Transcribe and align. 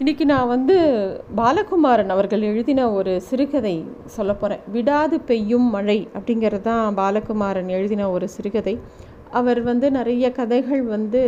இன்றைக்கி 0.00 0.24
நான் 0.30 0.50
வந்து 0.52 0.74
பாலகுமாரன் 1.36 2.10
அவர்கள் 2.14 2.42
எழுதின 2.48 2.80
ஒரு 2.96 3.12
சிறுகதை 3.28 3.72
சொல்ல 4.14 4.32
போகிறேன் 4.34 4.64
விடாது 4.74 5.16
பெய்யும் 5.28 5.68
மழை 5.74 5.96
அப்படிங்கிறது 6.16 6.66
தான் 6.66 6.96
பாலகுமாரன் 6.98 7.70
எழுதின 7.76 8.08
ஒரு 8.10 8.26
சிறுகதை. 8.34 8.74
அவர் 9.38 9.60
வந்து 9.62 9.88
நிறைய 9.90 10.30
கதைகள் 10.38 10.82
வந்து 10.82 11.22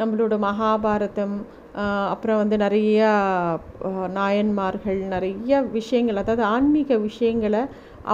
நம்மளோட 0.00 0.36
மகாபாரதம் 0.44 1.36
அப்புறம் 2.12 2.40
வந்து 2.42 2.56
நிறையா 2.64 3.12
நாயன்மார்கள் 4.18 5.00
நிறைய 5.14 5.62
விஷயங்கள் 5.78 6.20
அதாவது 6.22 6.44
ஆன்மீக 6.54 6.98
விஷயங்களை 7.08 7.62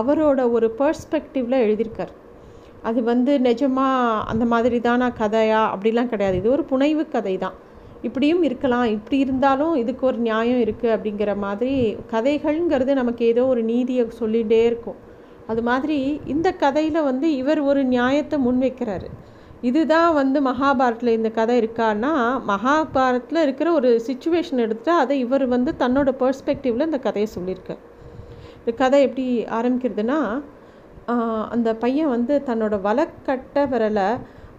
அவரோட 0.00 0.44
ஒரு 0.50 0.68
பர்ஸ்பெக்டிவில் 0.82 1.62
எழுதியிருக்கார். 1.64 2.12
அது 2.82 3.02
வந்து 3.10 3.34
நிஜமாக 3.48 4.22
அந்த 4.34 4.46
மாதிரி 4.52 4.80
தானா 4.80 5.10
கதையா? 5.22 5.64
அப்படிலாம் 5.74 6.12
கிடையாது. 6.14 6.38
இது 6.42 6.54
ஒரு 6.58 6.66
புனைவு 6.72 7.06
கதை 7.16 7.34
தான் 7.38 7.58
இப்படியும் 8.06 8.42
இருக்கலாம். 8.48 8.86
இப்படி 8.96 9.16
இருந்தாலும் 9.24 9.74
இதுக்கு 9.80 10.04
ஒரு 10.10 10.18
நியாயம் 10.28 10.60
இருக்குது 10.64 10.92
அப்படிங்கிற 10.96 11.30
மாதிரி 11.44 11.74
கதைகள்ங்கிறது 12.12 12.92
நமக்கு 13.00 13.22
ஏதோ 13.32 13.42
ஒரு 13.52 13.62
நீதியை 13.72 14.04
சொல்லிகிட்டே 14.20 14.60
இருக்கும். 14.70 14.98
அது 15.52 15.62
மாதிரி 15.68 15.98
இந்த 16.34 16.48
கதையில் 16.62 17.06
வந்து 17.10 17.28
இவர் 17.40 17.60
ஒரு 17.70 17.82
நியாயத்தை 17.94 18.36
முன்வைக்கிறாரு. 18.46 19.08
இதுதான் 19.68 20.12
வந்து 20.18 20.38
மகாபாரத்தில் 20.48 21.16
இந்த 21.16 21.30
கதை 21.38 21.54
இருக்கான்னா 21.62 22.12
மகாபாரத்தில் 22.50 23.40
இருக்கிற 23.46 23.68
ஒரு 23.78 23.90
சுச்சுவேஷன் 24.06 24.62
எடுத்துகிட்டு 24.66 24.92
அதை 25.02 25.16
இவர் 25.24 25.44
வந்து 25.54 25.72
தன்னோட 25.82 26.12
பர்ஸ்பெக்டிவில் 26.22 26.86
இந்த 26.88 27.00
கதையை 27.06 27.28
சொல்லியிருக்கார். 27.34 27.82
இந்த 28.60 28.72
கதை 28.82 29.00
எப்படி 29.08 29.26
ஆரம்பிக்கிறதுனா 29.58 30.18
அந்த 31.56 31.68
பையன் 31.84 32.12
வந்து 32.16 32.34
தன்னோட 32.48 32.74
வலக்கட்ட 32.86 33.66
விரலை 33.74 34.08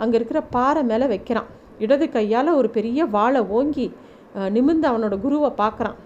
அங்கே 0.03 0.15
இருக்கிற 0.19 0.39
பாறை 0.55 0.83
மேலே 0.91 1.07
வைக்கிறான். 1.13 1.49
இடது 1.85 2.05
கையால் 2.15 2.57
ஒரு 2.59 2.69
பெரிய 2.77 3.05
வாழை 3.17 3.41
ஓங்கி 3.57 3.87
நிமிர்ந்து 4.55 4.87
அவனோட 4.91 5.15
குருவை 5.25 5.51
பார்க்குறான். 5.61 5.97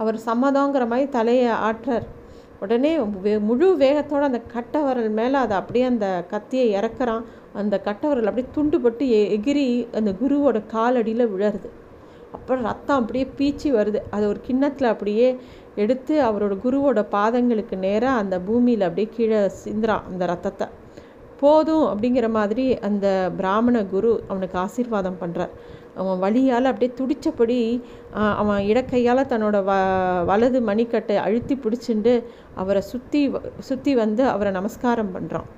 அவர் 0.00 0.16
சம்மதங்கிற 0.26 0.84
மாதிரி 0.90 1.06
தலையை 1.18 1.52
ஆற்றார் 1.68 2.06
உடனே 2.64 2.90
முழு 3.46 3.68
வேகத்தோடு 3.82 4.28
அந்த 4.28 4.40
கட்டவரல் 4.54 5.08
மேலே 5.20 5.36
அதை 5.44 5.54
அப்படியே 5.60 5.84
அந்த 5.92 6.08
கத்தியை 6.32 6.66
இறக்குறான். 6.78 7.24
அந்த 7.60 7.74
கட்டவரல் 7.86 8.28
அப்படியே 8.30 8.50
துண்டுபட்டு 8.56 9.06
எகிரி 9.36 9.64
அந்த 10.00 10.10
குருவோட 10.20 10.58
காலடியில் 10.74 11.30
விழருது. 11.32 11.70
அப்புறம் 12.36 12.62
ரத்தம் 12.68 13.00
அப்படியே 13.00 13.26
பீச்சி 13.38 13.68
வருது. 13.78 14.00
அதை 14.14 14.24
ஒரு 14.32 14.40
கிண்ணத்தில் 14.46 14.92
அப்படியே 14.92 15.28
எடுத்து 15.82 16.14
அவரோட 16.28 16.54
குருவோட 16.64 17.00
பாதங்களுக்கு 17.16 17.76
நேராக 17.86 18.20
அந்த 18.22 18.36
பூமியில் 18.46 18.86
அப்படியே 18.88 19.08
கீழே 19.16 19.40
சிந்துறான் 19.64 20.06
அந்த 20.10 20.26
ரத்தத்தை. 20.32 20.68
போதும் 21.42 21.86
அப்படிங்கிற 21.90 22.26
மாதிரி 22.38 22.66
அந்த 22.88 23.06
பிராமண 23.38 23.76
குரு 23.92 24.12
அவனுக்கு 24.30 24.56
ஆசீர்வாதம் 24.64 25.20
பண்ணுறார் 25.22 25.52
அவன் 26.00 26.20
வழியால் 26.24 26.70
அப்படியே 26.70 26.92
துடித்தபடி 27.00 27.58
அவன் 28.40 28.60
இடக்கையால் 28.70 29.30
தன்னோட 29.32 29.56
வ 29.68 29.72
வலது 30.30 30.60
மணிக்கட்டை 30.70 31.16
அழுத்தி 31.24 31.54
பிடிச்சிண்டு 31.64 32.14
அவரை 32.62 32.82
சுற்றி 32.92 33.22
சுற்றி 33.68 33.94
வந்து 34.02 34.22
அவரை 34.34 34.52
நமஸ்காரம் 34.58 35.12
பண்ணுறான் 35.16 35.48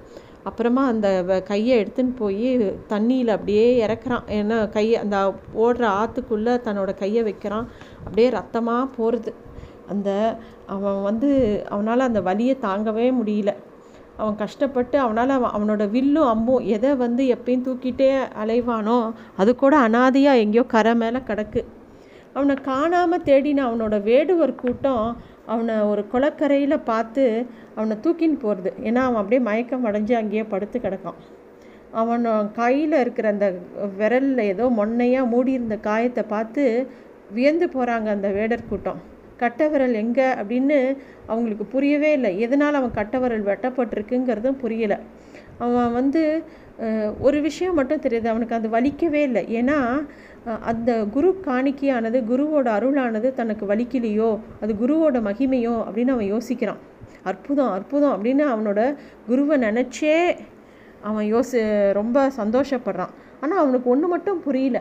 அப்புறமா 0.48 0.82
அந்த 0.92 1.08
கையை 1.50 1.74
எடுத்துன்னு 1.82 2.14
போய் 2.22 2.48
தண்ணியில் 2.92 3.34
அப்படியே 3.34 3.66
இறக்குறான். 3.86 4.24
ஏன்னா 4.38 4.56
கையை 4.76 4.96
அந்த 5.04 5.18
ஓடுற 5.64 5.84
ஆற்றுக்குள்ளே 6.00 6.54
தன்னோட 6.66 6.90
கையை 7.02 7.22
வைக்கிறான். 7.28 7.68
அப்படியே 8.04 8.28
ரத்தமாக 8.38 8.92
போகிறது 8.96 9.32
அந்த 9.92 10.10
அவன் 10.74 11.00
வந்து 11.08 11.30
அவனால் 11.74 12.08
அந்த 12.08 12.20
வலியை 12.28 12.56
தாங்கவே 12.66 13.06
முடியல. 13.20 13.52
அவன் 14.18 14.40
கஷ்டப்பட்டு 14.42 14.96
அவனால் 15.04 15.32
அவன் 15.36 15.54
அவனோட 15.56 15.84
வில்லும் 15.94 16.30
அம்பும் 16.32 16.66
எதை 16.74 16.90
வந்து 17.04 17.22
எப்பயும் 17.34 17.64
தூக்கிட்டே 17.66 18.08
அலைவானோ 18.42 18.98
அது 19.42 19.52
கூட 19.62 19.74
அனாதையாக 19.86 20.42
எங்கேயோ 20.44 20.64
கரை 20.74 20.92
மேலே 21.02 21.20
கிடக்கு. 21.30 21.62
அவனை 22.36 22.54
காணாமல் 22.68 23.24
தேடின 23.28 23.64
அவனோட 23.68 23.96
வேடுவர் 24.10 24.60
கூட்டம் 24.62 25.06
அவனை 25.52 25.74
ஒரு 25.90 26.02
குளக்கரையில் 26.12 26.86
பார்த்து 26.90 27.24
அவனை 27.78 27.96
தூக்கின்னு 28.04 28.38
போகிறது 28.44 28.70
ஏன்னா 28.88 29.00
அவன் 29.06 29.20
அப்படியே 29.22 29.42
மயக்கம் 29.48 29.86
அடைஞ்சு 29.88 30.14
அங்கேயே 30.20 30.44
படுத்து 30.52 30.78
கிடக்கான். 30.78 31.18
அவன் 32.02 32.24
கையில் 32.60 32.96
இருக்கிற 33.02 33.26
அந்த 33.34 33.48
விரலில் 33.98 34.42
ஏதோ 34.52 34.64
மொன்னையாக 34.78 35.30
மூடியிருந்த 35.32 35.76
காயத்தை 35.88 36.24
பார்த்து 36.34 36.64
வியந்து 37.36 37.66
போகிறாங்க 37.74 38.08
அந்த 38.16 38.28
வேடர் 38.38 38.68
கூட்டம். 38.70 39.00
கட்டவிரல் 39.42 39.94
எங்கே 40.02 40.26
அப்படின்னு 40.40 40.78
அவங்களுக்கு 41.32 41.64
புரியவே 41.74 42.10
இல்லை. 42.18 42.30
எதனால் 42.46 42.78
அவன் 42.80 42.96
கட்டவிரல் 42.98 43.44
வெட்டப்பட்டிருக்குங்கிறதும் 43.50 44.60
புரியலை. 44.62 44.98
அவன் 45.64 45.92
வந்து 45.98 46.22
ஒரு 47.26 47.38
விஷயம் 47.46 47.76
மட்டும் 47.78 48.04
தெரியுது. 48.04 48.28
அவனுக்கு 48.32 48.56
அது 48.58 48.68
வலிக்கவே 48.76 49.20
இல்லை. 49.28 49.42
ஏன்னா 49.58 49.78
அந்த 50.70 50.90
குரு 51.14 51.28
காணிக்கையானது 51.46 52.18
குருவோட 52.30 52.68
அருளானது 52.78 53.28
தனக்கு 53.40 53.64
வலிக்கலையோ 53.70 54.30
அது 54.62 54.72
குருவோட 54.82 55.16
மகிமையோ 55.28 55.76
அப்படின்னு 55.86 56.14
அவன் 56.16 56.32
யோசிக்கிறான். 56.34 56.80
அற்புதம் 57.30 57.72
அற்புதம் 57.76 58.14
அப்படின்னு 58.14 58.44
அவனோட 58.54 58.80
குருவை 59.28 59.56
நினச்சே 59.66 60.16
அவன் 61.08 61.26
யோசி 61.34 61.60
ரொம்ப 62.00 62.18
சந்தோஷப்படுறான். 62.40 63.14
ஆனால் 63.42 63.62
அவனுக்கு 63.62 63.88
ஒன்று 63.94 64.06
மட்டும் 64.14 64.42
புரியல. 64.46 64.78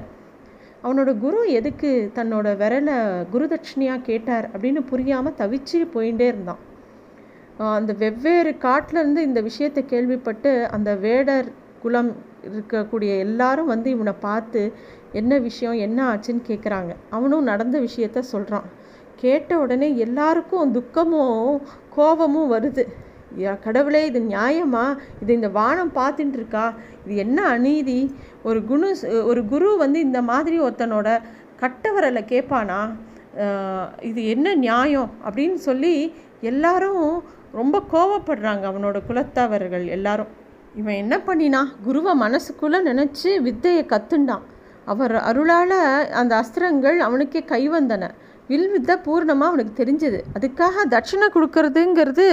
அவனோட 0.84 1.12
குரு 1.18 1.40
எதுக்கு 1.60 1.90
தன்னோட 2.16 2.48
விரலை 2.62 2.96
குருதட்சிணியாக 3.34 4.06
கேட்டார் 4.10 4.46
அப்படின்னு 4.54 4.82
புரியாமல் 4.92 5.38
தவிச்சு 5.42 5.80
போயிட்டே 5.96 6.26
இருந்தான். 6.32 6.62
அந்த 7.78 7.92
வெவ்வேறு 8.02 8.52
காட்டிலேருந்து 8.66 9.22
இந்த 9.30 9.42
விஷயத்தை 9.42 9.82
கேள்விப்பட்டு 9.86 10.52
அந்த 10.76 10.90
வேடர் 11.06 11.50
குலம் 11.84 12.12
இருக்கக்கூடிய 12.50 13.12
எல்லாரும் 13.26 13.72
வந்து 13.74 13.90
இவனை 13.96 14.14
பார்த்து 14.28 14.62
என்ன 15.20 15.38
விஷயம்? 15.48 15.78
என்ன 15.86 16.00
ஆச்சுன்னு 16.12 16.44
கேட்குறாங்க 16.50 16.92
அவனும் 17.10 17.50
நடந்த 17.52 17.78
விஷயத்த 17.80 18.20
சொல்கிறான் 18.34 18.68
கேட்ட 19.24 19.60
உடனே 19.64 19.90
எல்லாருக்கும் 20.06 20.72
துக்கமும் 20.72 21.62
கோபமும் 21.96 22.52
வருது. 22.54 22.84
கடவுளே 23.66 24.02
இது 24.10 24.20
நியாயமா? 24.34 24.86
இது 25.22 25.32
இந்த 25.40 25.50
வானம் 25.60 25.92
பார்த்துட்டு 25.96 26.38
இருக்கா 26.40 26.66
இது 27.04 27.16
என்ன 27.26 27.40
அநீதி? 27.56 28.00
ஒரு 28.44 28.60
குணு 28.70 28.90
ஒரு 29.32 29.42
குரு 29.52 29.70
வந்து 29.84 30.00
இந்த 30.08 30.22
மாதிரி 30.32 30.58
ஒருத்தனோட 30.66 31.08
கட்டவரலை 31.62 32.24
கேட்பானா? 32.34 32.80
இது 34.10 34.22
என்ன 34.36 34.48
நியாயம்? 34.66 35.12
அப்படின்னு 35.26 35.60
சொல்லி 35.70 35.94
எல்லாரும் 36.52 37.06
ரொம்ப 37.60 37.78
கோவப்படுறாங்க 37.94 38.64
அவனோட 38.72 38.98
குலத்தவர்கள் 39.10 39.86
எல்லாரும். 39.98 40.32
இவன் 40.82 41.00
என்ன 41.04 41.16
பண்ணினா 41.28 41.62
குருவை 41.86 42.14
மனசுக்குள்ளே 42.26 42.80
நினச்சி 42.90 43.32
வித்தையை 43.48 43.84
கத்துண்டான். 43.94 44.46
அவர் 44.92 45.16
அருளால் 45.30 45.80
அந்த 46.22 46.34
அஸ்திரங்கள் 46.42 46.98
அவனுக்கே 47.08 47.42
கை 47.52 47.64
வந்தன 47.70 48.10
வில் 48.48 48.70
வித்தை 48.74 48.96
பூர்ணமாக 49.06 49.52
அவனுக்கு 49.52 49.74
தெரிஞ்சது. 49.82 50.20
அதுக்காக 50.38 50.86
தட்சிணை 50.94 51.28
கொடுக்கறதுங்கிறது 51.36 52.28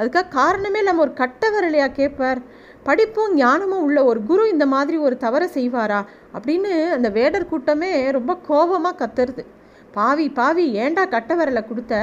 அதுக்காக 0.00 0.32
காரணமே 0.38 0.82
நம்ம 0.82 1.02
ஒரு 1.06 1.12
கட்ட 1.22 1.50
வரலையா 1.56 1.88
கேட்பார் 2.00 2.40
படிப்பும் 2.88 3.32
ஞானமும் 3.34 3.84
உள்ள 3.86 3.98
ஒரு 4.10 4.20
குரு 4.28 4.44
இந்த 4.54 4.66
மாதிரி 4.74 4.98
ஒரு 5.06 5.16
தவறை 5.24 5.48
செய்வாரா? 5.54 6.00
அப்படின்னு 6.36 6.72
அந்த 6.96 7.08
வேடர் 7.18 7.50
கூட்டமே 7.52 7.90
ரொம்ப 8.18 8.34
கோபமாக 8.48 9.00
கத்துறது 9.02 9.44
பாவி 9.98 10.26
பாவி 10.38 10.64
ஏண்டா 10.84 11.04
கட்ட 11.14 11.34
வரலை 11.34 11.62
கொடுத்த? 11.66 11.94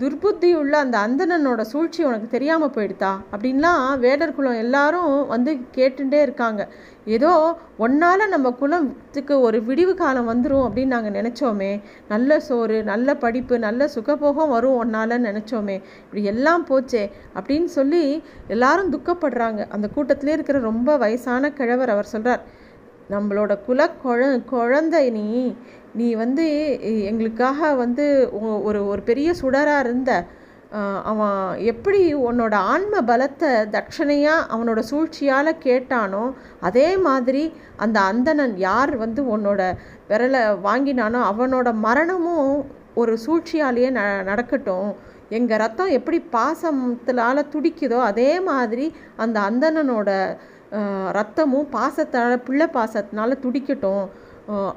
துர்புத்தி 0.00 0.54
உள்ள 0.54 0.78
அந்த 0.78 0.96
அந்தணனோட 0.98 1.60
சூழ்ச்சி 1.60 2.04
உனக்கு 2.04 2.28
தெரியாமல் 2.28 2.70
போயிடுதா? 2.70 3.10
அப்படின்லாம் 3.32 3.98
வேடர் 3.98 4.34
குலம் 4.34 4.58
எல்லாரும் 4.58 5.26
வந்து 5.26 5.52
கேட்டுட்டே 5.76 6.20
இருக்காங்க. 6.20 6.68
ஏதோ 7.04 7.56
ஒன்னால் 7.78 8.22
நம்ம 8.28 8.50
குலத்துக்கு 8.50 9.40
ஒரு 9.40 9.62
விடிவு 9.62 9.94
காலம் 9.94 10.28
வந்துடும் 10.28 10.64
அப்படின்னு 10.66 10.86
நாங்கள் 10.86 11.16
நினச்சோமே. 11.22 11.80
நல்ல 12.08 12.40
சோறு 12.40 12.82
நல்ல 12.82 13.16
படிப்பு 13.16 13.58
நல்ல 13.58 13.88
சுகபோகம் 13.94 14.48
வரும் 14.48 14.78
ஒன்னால் 14.84 15.16
நினச்சோமே. 15.28 15.76
இப்படி 16.04 16.24
எல்லாம் 16.24 16.66
போச்சே 16.66 17.10
அப்படின்னு 17.34 17.70
சொல்லி 17.78 18.22
எல்லாரும் 18.48 18.92
துக்கப்படுறாங்க. 18.92 19.60
அந்த 19.68 19.88
கூட்டத்திலே 19.88 20.32
இருக்கிற 20.32 20.58
ரொம்ப 20.58 20.96
வயசான 20.96 21.52
கிழவர் 21.52 21.88
அவர் 21.88 22.12
சொல்கிறார் 22.14 22.44
நம்மளோட 23.10 23.52
குல 23.66 23.90
குழ 24.02 24.22
குழந்தை 24.44 25.10
நீ 25.10 25.56
நீ 25.94 26.14
வந்து 26.14 26.44
எங்களுக்காக 27.10 27.74
வந்து 27.74 28.06
ஒரு 28.68 28.80
ஒரு 28.86 29.02
பெரிய 29.02 29.34
சுடராக 29.40 29.84
இருந்த 29.84 30.12
அவன் 31.02 31.60
எப்படி 31.72 32.00
உன்னோட 32.14 32.54
ஆன்ம 32.72 33.00
பலத்தை 33.10 33.50
தட்சணையாக 33.74 34.46
அவனோட 34.54 34.80
சூழ்ச்சியால் 34.90 35.60
கேட்டானோ 35.66 36.24
அதே 36.60 36.88
மாதிரி 37.06 37.44
அந்த 37.76 38.00
அந்தணன் 38.00 38.56
யார் 38.56 38.92
வந்து 38.96 39.22
உன்னோட 39.36 39.60
விரலை 40.10 40.42
வாங்கினானோ 40.68 41.20
அவனோட 41.30 41.72
மரணமும் 41.86 42.52
ஒரு 42.94 43.18
சூழ்ச்சியாலேயே 43.26 43.90
ந 43.90 44.02
நடக்கட்டும். 44.22 44.90
எங்கள் 45.30 45.60
ரத்தம் 45.62 45.96
எப்படி 45.98 46.18
பாசத்திலால் 46.32 47.50
துடிக்குதோ 47.54 47.98
அதே 48.10 48.30
மாதிரி 48.40 48.86
அந்த 49.16 49.40
அந்தணனோட 49.40 50.10
ரத்தமும் 51.18 51.68
பாசத்தால் 51.76 52.44
பிள்ளை 52.46 52.66
பாசத்தினால 52.76 53.36
துடிக்கட்டும். 53.44 54.04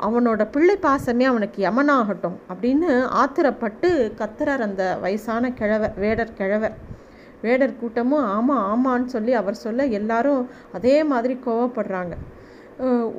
அவனோட 0.05 0.41
பிள்ளை 0.53 0.75
பாசமே 0.85 1.25
அவனுக்கு 1.31 1.59
யமனாகட்டும் 1.65 2.37
அப்படின்னு 2.51 2.89
ஆத்திரப்பட்டு 3.21 3.89
கத்துறார் 4.19 4.63
அந்த 4.67 4.83
வயசான 5.03 5.51
கிழவர் 5.59 5.93
வேடர் 6.03 6.33
கிழவர். 6.39 6.75
வேடர் 7.45 7.79
கூட்டமும் 7.81 8.25
ஆமாம் 8.35 8.65
ஆமான்னு 8.71 9.13
சொல்லி 9.13 9.33
அவர் 9.41 9.61
சொல்ல 9.65 9.85
எல்லாரும் 9.99 10.41
அதே 10.77 10.95
மாதிரி 11.11 11.35
கோவப்படுறாங்க. 11.45 12.15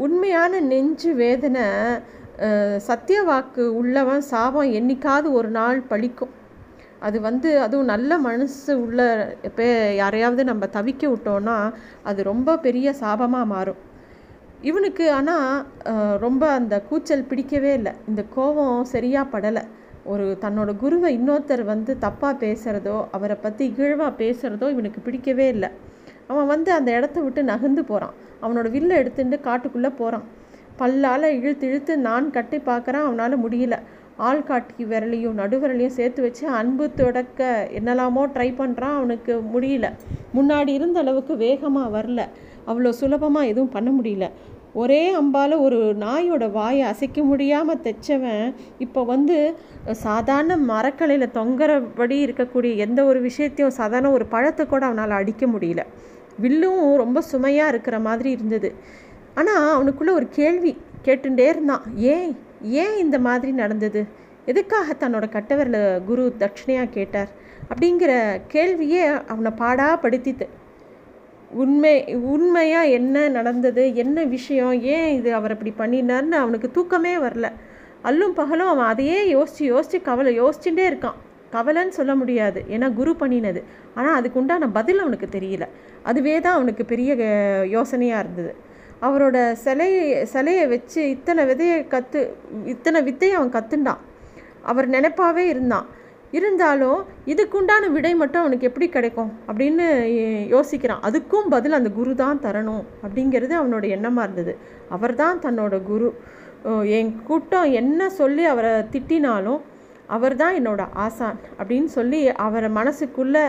உண்மையான 0.05 0.61
நெஞ்சு 0.73 1.11
வேதனை 1.23 1.65
சத்திய 2.89 3.19
வாக்கு 3.31 3.65
உள்ளவன் 3.81 4.23
சாபம் 4.33 4.75
என்னைக்காவது 4.79 5.29
ஒரு 5.39 5.51
நாள் 5.59 5.81
பழிக்கும். 5.91 6.33
அது 7.07 7.19
வந்து 7.29 7.49
அதுவும் 7.65 7.91
நல்ல 7.93 8.19
மனசு 8.27 8.73
உள்ள 8.85 9.01
இப்போ 9.49 9.67
யாரையாவது 10.03 10.43
நம்ம 10.51 10.67
தவிக்க 10.77 11.03
விட்டோன்னா 11.13 11.57
அது 12.11 12.21
ரொம்ப 12.33 12.59
பெரிய 12.67 12.95
சாபமாக 13.03 13.53
மாறும். 13.55 13.81
இவனுக்கு 14.69 15.05
ஆனால் 15.19 15.47
ரொம்ப 16.25 16.43
அந்த 16.59 16.75
கூச்சல் 16.89 17.29
பிடிக்கவே 17.31 17.73
இல்லை. 17.79 17.93
இந்த 18.11 18.23
கோபம் 18.37 18.77
சரியாக 18.95 19.33
படலை. 19.35 19.63
ஒரு 20.13 20.25
தன்னோட 20.45 20.71
குருவை 20.83 21.09
இன்னொருத்தர் 21.17 21.65
வந்து 21.73 21.93
தப்பாக 22.05 22.35
பேசுகிறதோ 22.45 22.97
அவரை 23.17 23.37
பற்றி 23.45 23.63
இகழ்வாக 23.73 24.13
பேசுகிறதோ 24.23 24.69
இவனுக்கு 24.75 25.01
பிடிக்கவே 25.07 25.47
இல்லை. 25.55 25.71
அவன் 26.31 26.51
வந்து 26.53 26.71
அந்த 26.77 26.91
இடத்த 26.99 27.19
விட்டு 27.25 27.43
நகர்ந்து 27.51 27.83
போகிறான் 27.91 28.15
அவனோட 28.45 28.69
வில்லை 28.77 28.95
எடுத்துட்டு 29.03 29.39
காட்டுக்குள்ளே 29.49 29.91
போகிறான் 30.01 30.27
பல்லால் 30.81 31.27
இழுத்து 31.39 31.65
இழுத்து 31.71 31.95
நான் 32.09 32.29
கட்டி 32.37 32.59
பார்க்குறான் 32.71 33.07
அவனால் 33.09 33.43
முடியல. 33.45 33.77
ஆள் 34.29 34.47
காட்டி 34.49 34.85
விரலையும் 34.91 35.39
நடுவிரலையும் 35.41 35.97
சேர்த்து 35.99 36.21
வச்சு 36.25 36.45
அன்பு 36.61 36.85
தொடக்க 37.01 37.41
என்னெல்லாமோ 37.79 38.23
ட்ரை 38.35 38.49
பண்ணுறான் 38.61 38.97
அவனுக்கு 38.99 39.35
முடியல. 39.55 39.87
முன்னாடி 40.37 40.73
இருந்த 40.79 40.99
அளவுக்கு 41.05 41.37
வேகமாக 41.47 41.93
வரல. 41.97 42.23
அவ்வளோ 42.67 42.91
சுலபமாக 43.01 43.51
எதுவும் 43.53 43.75
பண்ண 43.77 43.91
முடியல. 43.99 44.27
ஒரே 44.81 45.01
அம்பால் 45.21 45.55
ஒரு 45.65 45.79
நாயோட 46.05 46.45
வாயை 46.51 46.85
அசைக்க 46.91 47.23
முடியாமல் 47.31 47.81
தைச்சவன் 47.87 48.45
இப்போ 48.85 49.01
வந்து 49.05 49.37
சாதாரண 50.05 50.57
மரக்கலையில் 50.71 51.35
தொங்குறபடி 51.39 52.17
இருக்கக்கூடிய 52.27 52.75
எந்த 52.85 53.01
ஒரு 53.05 53.21
விஷயத்தையும் 53.29 53.77
சாதாரண 53.81 54.11
ஒரு 54.11 54.27
பழத்தை 54.35 54.65
கூட 54.67 54.83
அவனால் 54.87 55.19
அடிக்க 55.19 55.47
முடியல. 55.47 55.83
வில்லும் 56.43 56.81
ரொம்ப 57.03 57.19
சுமையாக 57.33 57.73
இருக்கிற 57.73 57.97
மாதிரி 58.09 58.31
இருந்தது. 58.31 58.71
ஆனால் 59.41 59.69
அவனுக்குள்ளே 59.75 60.15
ஒரு 60.21 60.29
கேள்வி 60.39 60.73
கேட்டுட்டே 61.07 61.47
இருந்தான். 61.53 61.85
ஏன் 62.15 62.33
ஏன் 62.83 62.97
இந்த 63.05 63.17
மாதிரி 63.27 63.53
நடந்தது? 63.63 64.01
எதுக்காக 64.51 64.95
தன்னோட 65.03 65.25
கட்டவரில் 65.37 65.83
குரு 66.09 66.25
தட்சிணையாக 66.43 66.95
கேட்டார்? 66.97 67.31
அப்படிங்கிற 67.71 68.13
கேள்வியே 68.55 69.03
அவனை 69.33 69.51
பாடாக 69.63 69.95
படுத்தித்து 70.05 70.47
உண்மை 71.53 72.15
உண்மையாக 72.15 72.89
என்ன 72.89 73.29
நடந்தது 73.29 73.95
என்ன 73.95 74.25
விஷயம் 74.25 74.83
ஏன் 74.83 75.11
இது 75.15 75.35
அவர் 75.35 75.55
அப்படி 75.55 75.73
பண்ணினார்னு 75.79 76.37
அவனுக்கு 76.45 76.71
தூக்கமே 76.71 77.17
வரல. 77.17 77.49
அல்லும் 78.05 78.35
பகலும் 78.35 78.67
அவன் 78.67 78.85
அதையே 78.85 79.29
யோசித்து 79.29 79.65
யோசித்து 79.65 80.03
கவலை 80.03 80.41
யோசிச்சுட்டே 80.41 80.85
இருக்கான். 80.91 81.19
கவலைன்னு 81.53 81.89
சொல்ல 81.89 82.15
முடியாது. 82.15 82.65
ஏன்னா 82.69 82.95
குரு 82.95 83.15
பண்ணினது. 83.21 83.63
ஆனால் 83.95 84.15
அதுக்கு 84.15 84.41
உண்டான 84.41 84.69
பதில் 84.69 84.99
அவனுக்கு 84.99 85.29
தெரியல. 85.39 85.65
அதுவே 86.03 86.41
தான் 86.41 86.55
அவனுக்கு 86.55 86.85
பெரிய 86.85 87.15
யோசனையாக 87.77 88.23
இருந்தது. 88.25 88.53
அவரோட 89.03 89.53
சிலை 89.53 89.91
சிலையை 90.25 90.67
வச்சு 90.67 91.11
இத்தனை 91.11 91.45
விதையை 91.45 91.89
கற்று 91.89 92.37
இத்தனை 92.65 93.03
வித்தையை 93.03 93.37
அவன் 93.37 93.55
கற்றுண்டான் 93.57 94.03
அவர் 94.63 94.89
நினைப்பாவே 94.89 95.45
இருந்தான். 95.49 95.87
இருந்தாலும் 96.37 97.01
இதுக்குண்டான 97.33 97.89
விடை 97.95 98.13
மட்டும் 98.21 98.43
அவனுக்கு 98.43 98.69
எப்படி 98.71 98.87
கிடைக்கும் 98.97 99.33
அப்படின்னு 99.49 99.87
யோசிக்கிறான். 100.55 101.03
அதுக்கும் 101.09 101.51
பதில் 101.55 101.79
அந்த 101.79 101.91
குரு 101.99 102.13
தான் 102.23 102.43
தரணும் 102.47 102.85
அப்படிங்கிறது 103.05 103.55
அவனோட 103.61 103.85
எண்ணமாக 103.97 104.27
இருந்தது. 104.27 104.55
அவர் 104.97 105.15
தான் 105.23 105.43
தன்னோட 105.45 105.77
குரு. 105.91 106.09
என் 106.97 107.13
கூட்டம் 107.29 107.69
என்ன 107.83 108.11
சொல்லி 108.21 108.45
அவரை 108.55 108.73
திட்டினாலும் 108.95 109.61
அவர் 110.17 110.35
தான் 110.43 110.57
என்னோட 110.59 110.83
ஆசான் 111.05 111.39
அப்படின்னு 111.61 111.91
சொல்லி 111.99 112.21
அவரை 112.47 112.69
மனசுக்குள்ளே 112.81 113.45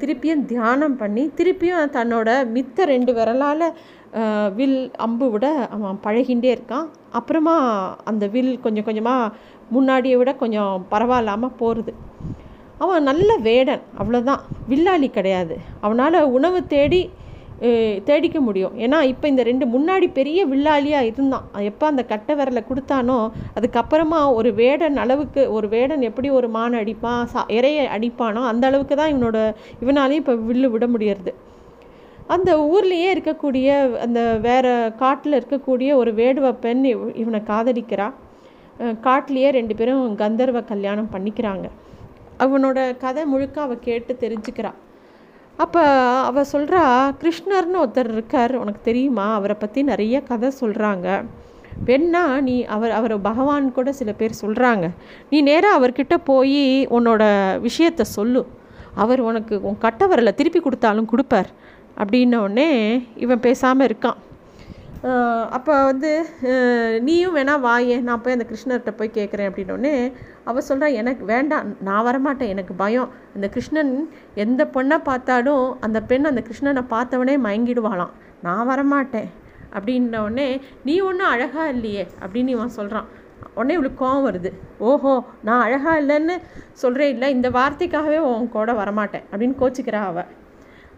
திருப்பியும் 0.00 0.44
தியானம் 0.50 0.96
பண்ணி 1.00 1.24
திருப்பியும் 1.38 1.92
தன்னோட 1.96 2.28
மித்த 2.54 2.84
ரெண்டு 2.92 3.12
விரலால் 3.18 3.66
வில் 4.58 4.80
அம்பு 5.06 5.26
விட 5.32 5.46
அவன் 5.74 6.00
பழகின்றே 6.06 6.50
இருக்கான். 6.54 6.86
அப்புறமா 7.18 7.54
அந்த 8.10 8.24
வில் 8.34 8.50
கொஞ்சம் 8.64 8.86
கொஞ்சமாக 8.88 9.32
முன்னாடியை 9.74 10.16
விட 10.20 10.32
கொஞ்சம் 10.42 10.74
பரவாயில்லாமல் 10.92 11.58
போகிறது 11.62 11.94
அவன் 12.84 13.08
நல்ல 13.08 13.30
வேடன் 13.48 13.82
அவ்வளோதான் 14.00 14.42
வில்லாளி 14.70 15.08
கிடையாது. 15.16 15.54
அவனால் 15.86 16.18
உணவு 16.36 16.60
தேடி 16.74 17.00
தேடிக்க 18.08 18.38
முடியும். 18.44 18.74
ஏன்னா 18.84 18.98
இப்போ 19.10 19.26
இந்த 19.30 19.42
ரெண்டு 19.48 19.64
முன்னாடி 19.72 20.06
பெரிய 20.18 20.40
வில்லாளியாக 20.52 21.08
இருந்தான். 21.10 21.44
எப்போ 21.70 21.84
அந்த 21.90 22.02
கட்டை 22.12 22.34
விரலை 22.38 22.62
கொடுத்தானோ 22.68 23.18
அதுக்கப்புறமா 23.58 24.20
ஒரு 24.38 24.50
வேடன் 24.60 24.96
அளவுக்கு 25.04 25.42
ஒரு 25.56 25.68
வேடன் 25.74 26.06
எப்படி 26.08 26.30
ஒரு 26.38 26.48
மான் 26.56 26.78
அடிப்பான் 26.80 27.28
சா 27.32 27.42
இறைய 27.56 27.82
அடிப்பானோ 27.96 28.44
அந்த 28.52 28.66
அளவுக்கு 28.70 28.96
தான் 29.00 29.12
இவனோட 29.14 29.38
இவனாலையும் 29.82 30.22
இப்போ 30.22 30.36
வில்லு 30.48 30.70
விட 30.76 30.88
முடியறது. 30.94 31.34
அந்த 32.36 32.50
ஊர்லேயே 32.72 33.10
இருக்கக்கூடிய 33.16 33.68
அந்த 34.06 34.22
வேறு 34.48 34.72
காட்டில் 35.04 35.38
இருக்கக்கூடிய 35.40 35.90
ஒரு 36.00 36.10
வேடுவ 36.22 36.54
பெண் 36.64 36.84
இவனை 37.22 37.42
காதலிக்கிறான் 37.52 38.16
காட்டிலேயே 39.06 39.48
ரெண்டு 39.58 39.74
பேரும் 39.78 40.04
கந்தர்வ 40.22 40.60
கல்யாணம் 40.72 41.12
பண்ணிக்கிறாங்க. 41.14 41.66
அவனோட 42.44 42.78
கதை 43.04 43.22
முழுக்க 43.32 43.56
அவள் 43.66 43.84
கேட்டு 43.88 44.12
தெரிஞ்சுக்கிறாள் 44.20 44.78
அப்போ 45.58 45.82
அவள் 46.28 46.50
சொல்கிறா 46.52 46.82
கிருஷ்ணர்னு 47.22 47.80
ஒருத்தர் 47.82 48.10
இருக்கார் 48.16 48.54
உனக்கு 48.60 48.80
தெரியுமா? 48.82 49.26
அவரை 49.38 49.56
பற்றி 49.58 49.80
நிறைய 49.82 50.16
கதை 50.30 50.50
சொல்கிறாங்க 50.60 51.08
வேணா 51.88 52.22
நீ 52.46 52.54
அவர் 52.74 52.92
அவர் 52.98 53.14
பகவான் 53.26 53.66
கூட 53.72 53.92
சில 53.98 54.10
பேர் 54.12 54.40
சொல்கிறாங்க 54.40 54.86
நீ 55.30 55.38
நேராக 55.40 55.78
அவர்கிட்ட 55.78 56.14
போய் 56.30 56.62
உன்னோட 56.96 57.22
விஷயத்த 57.66 58.02
சொல்லு. 58.16 58.42
அவர் 59.02 59.20
உனக்கு 59.20 59.54
உன் 59.68 59.78
கட்டவரில் 59.84 60.36
திருப்பி 60.38 60.60
கொடுத்தாலும் 60.60 61.10
கொடுப்பார். 61.12 61.50
அப்படின்னோடனே 62.00 62.68
இவன் 63.16 63.44
பேசாமல் 63.46 63.86
இருக்கான். 63.88 64.18
அப்போ 65.56 65.74
வந்து 65.90 66.10
நீயும் 67.06 67.36
வேணால் 67.36 67.62
வாயே 67.66 67.96
நான் 68.06 68.20
போய் 68.22 68.34
அந்த 68.36 68.46
கிருஷ்ணர்கிட்ட 68.48 68.92
போய் 68.96 69.16
கேட்குறேன் 69.18 69.48
அப்படின்னோடனே 69.50 69.92
அவள் 70.48 70.66
சொல்கிறா 70.68 70.88
எனக்கு 71.00 71.22
வேண்டாம் 71.30 71.68
நான் 71.86 72.06
வரமாட்டேன் 72.08 72.50
எனக்கு 72.54 72.74
பயம். 72.82 73.12
அந்த 73.34 73.46
கிருஷ்ணன் 73.54 73.92
எந்த 74.44 74.62
பொண்ணை 74.74 74.98
பார்த்தாலும் 75.08 75.64
அந்த 75.86 75.98
பெண் 76.10 76.30
அந்த 76.30 76.42
கிருஷ்ணனை 76.48 76.82
பார்த்தவனே 76.94 77.36
மயங்கிடுவாளாம். 77.46 78.12
நான் 78.46 78.68
வரமாட்டேன். 78.72 79.30
அப்படின்னோடனே 79.76 80.48
நீ 80.88 80.96
ஒன்றும் 81.08 81.32
அழகாக 81.34 81.72
இல்லையே 81.76 82.04
அப்படின்னு 82.22 82.54
இவன் 82.56 82.76
சொல்கிறான் 82.78 83.08
உடனே 83.54 83.74
இவளுக்கு 83.78 84.04
கோவம் 84.04 84.26
வருது. 84.28 84.50
ஓஹோ 84.88 85.14
நான் 85.46 85.64
அழகாக 85.66 86.00
இல்லைன்னு 86.02 86.36
சொல்கிறேன் 86.82 87.12
இல்லை 87.14 87.30
இந்த 87.36 87.50
வார்த்தைக்காகவே 87.58 88.20
உன் 88.32 88.52
கூட 88.56 88.72
வரமாட்டேன் 88.80 89.24
அப்படின்னு 89.30 89.56
கோச்சிக்கிறா 89.62 90.02
அவள் 90.10 90.30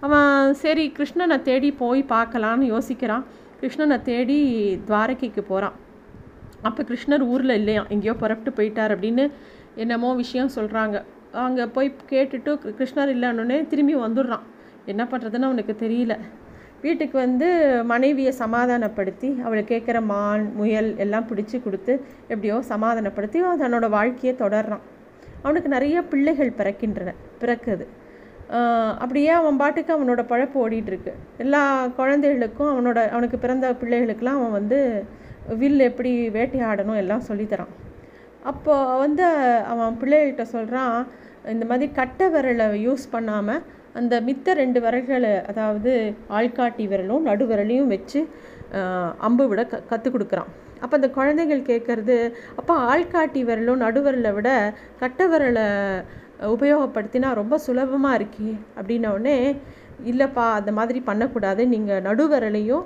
அவன் 0.06 0.54
சரி 0.64 0.84
கிருஷ்ணனை 0.98 1.38
தேடி 1.48 1.70
போய் 1.82 2.00
பார்க்கலான்னு 2.14 2.66
யோசிக்கிறான். 2.74 3.24
கிருஷ்ணனை 3.62 3.96
தேடி 4.10 4.38
துவாரகைக்கு 4.86 5.42
போகிறான் 5.50 5.76
அப்போ 6.68 6.80
கிருஷ்ணர் 6.88 7.24
ஊரில் 7.32 7.58
இல்லையா 7.60 7.82
எங்கேயோ 7.94 8.14
புறப்பட்டு 8.22 8.52
போயிட்டார் 8.58 8.94
அப்படின்னு 8.94 9.24
என்னமோ 9.82 10.08
விஷயம் 10.22 10.54
சொல்கிறாங்க 10.56 10.96
அங்கே 11.44 11.64
போய் 11.76 11.88
கேட்டுட்டு 12.10 12.52
கிருஷ்ணர் 12.78 13.12
இல்லைன்னொடனே 13.14 13.58
திரும்பி 13.66 13.94
வந்துடுறான். 13.96 14.44
என்ன 14.92 15.02
பண்ணுறதுன்னு 15.10 15.48
அவனுக்கு 15.48 15.74
தெரியல. 15.84 16.14
வீட்டுக்கு 16.84 17.16
வந்து 17.18 17.48
மனைவியை 17.92 18.32
சமாதானப்படுத்தி 18.42 19.28
அவளை 19.44 19.62
கேட்குற 19.68 19.98
மான் 20.12 20.44
முயல் 20.60 20.90
எல்லாம் 21.04 21.28
பிடிச்சி 21.28 21.56
கொடுத்து 21.62 21.92
எப்படியோ 22.28 22.56
சமாதானப்படுத்தி 22.72 23.38
அவன் 23.44 23.62
தன்னோட 23.64 23.88
வாழ்க்கையை 23.96 24.34
தொடர்றான். 24.38 24.84
அவனுக்கு 25.42 25.68
நிறைய 25.76 26.02
பிள்ளைகள் 26.12 26.56
பிறக்கின்றன 26.58 27.12
பிறக்குது. 27.42 27.86
அப்படியே 29.02 29.30
அவன் 29.40 29.60
பாட்டுக்கு 29.60 29.92
அவனோட 29.96 30.22
பழப்பு 30.32 30.56
ஓடிட்டுருக்கு. 30.64 31.12
எல்லா 31.44 31.62
குழந்தைகளுக்கும் 31.98 32.70
அவனோட 32.72 32.98
அவனுக்கு 33.14 33.38
பிறந்த 33.44 33.66
பிள்ளைகளுக்கெல்லாம் 33.82 34.40
அவன் 34.40 34.56
வந்து 34.60 34.78
வில் 35.60 35.86
எப்படி 35.90 36.12
வேட்டையாடணும் 36.36 37.00
எல்லாம் 37.02 37.26
சொல்லித்தரான். 37.28 37.72
அப்போ 38.50 38.74
வந்து 39.04 39.24
அவன் 39.72 39.98
பிள்ளைகள்கிட்ட 40.00 40.44
சொல்கிறான் 40.56 40.96
இந்த 41.52 41.64
மாதிரி 41.70 41.86
கட்டை 42.00 42.26
விரலை 42.34 42.66
யூஸ் 42.86 43.04
பண்ணாமல் 43.14 43.62
அந்த 44.00 44.14
மித்த 44.26 44.54
ரெண்டு 44.62 44.78
விரல்களை 44.84 45.32
அதாவது 45.50 45.92
ஆள்காட்டி 46.38 46.84
விரலும் 46.92 47.26
நடுவிரலையும் 47.30 47.92
வச்சு 47.94 48.20
அம்பு 49.26 49.44
விட 49.48 49.62
க 49.72 49.80
கற்றுக் 49.90 50.14
கொடுக்குறான். 50.14 50.50
அப்போ 50.82 50.94
அந்த 50.98 51.08
குழந்தைகள் 51.16 51.68
கேட்குறது 51.70 52.16
அப்போ 52.60 52.74
ஆள்காட்டி 52.92 53.40
விரலும் 53.48 53.82
நடுவிரலை 53.84 54.32
விட 54.38 54.50
கட்டை 55.02 55.26
விரலை 55.32 55.66
உபயோகப்படுத்தினா 56.50 57.28
ரொம்ப 57.40 57.58
சுலபமாக 57.58 58.18
இருக்கே 58.20 58.50
அப்படின்னோடனே 58.78 59.36
இல்லைப்பா 60.10 60.44
அந்த 60.58 60.70
மாதிரி 60.78 61.00
பண்ணக்கூடாது. 61.00 61.62
நீங்கள் 61.74 62.04
நடுவிரலையும் 62.08 62.84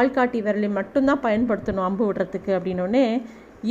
ஆள்காட்டி 0.00 0.38
விரலையும் 0.46 0.78
மட்டும்தான் 0.80 1.22
பயன்படுத்தணும் 1.22 1.86
அம்பு 1.88 2.04
விடுறதுக்கு. 2.10 2.50
அப்படின்னோடனே 2.58 3.04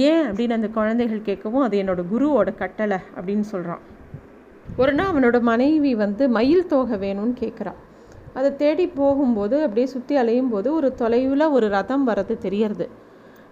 ஏன்? 0.08 0.24
அப்படின்னு 0.30 0.58
அந்த 0.60 0.70
குழந்தைகள் 0.78 1.28
கேட்கவும் 1.28 1.66
அது 1.66 1.78
என்னோடய 1.84 2.12
குருவோட 2.14 2.52
கட்டளை 2.56 2.98
அப்படின்னு 3.18 3.46
சொல்கிறான் 3.54 3.84
ஒரு 4.78 4.94
நாள் 4.94 5.12
அவனோட 5.12 5.38
மனைவி 5.42 5.92
வந்து 5.96 6.24
மயில் 6.30 6.70
தோகை 6.72 6.98
வேணும்னு 6.98 7.36
கேட்குறான் 7.42 7.80
அதை 8.34 8.50
தேடி 8.56 8.86
போகும்போது 8.88 9.56
அப்படியே 9.64 9.86
சுற்றி 9.86 10.16
அலையும் 10.16 10.50
போது 10.50 10.68
ஒரு 10.74 10.90
தொலைவில் 11.02 11.46
ஒரு 11.56 11.68
ரதம் 11.68 12.08
வர்றது 12.08 12.36
தெரியறது. 12.46 12.86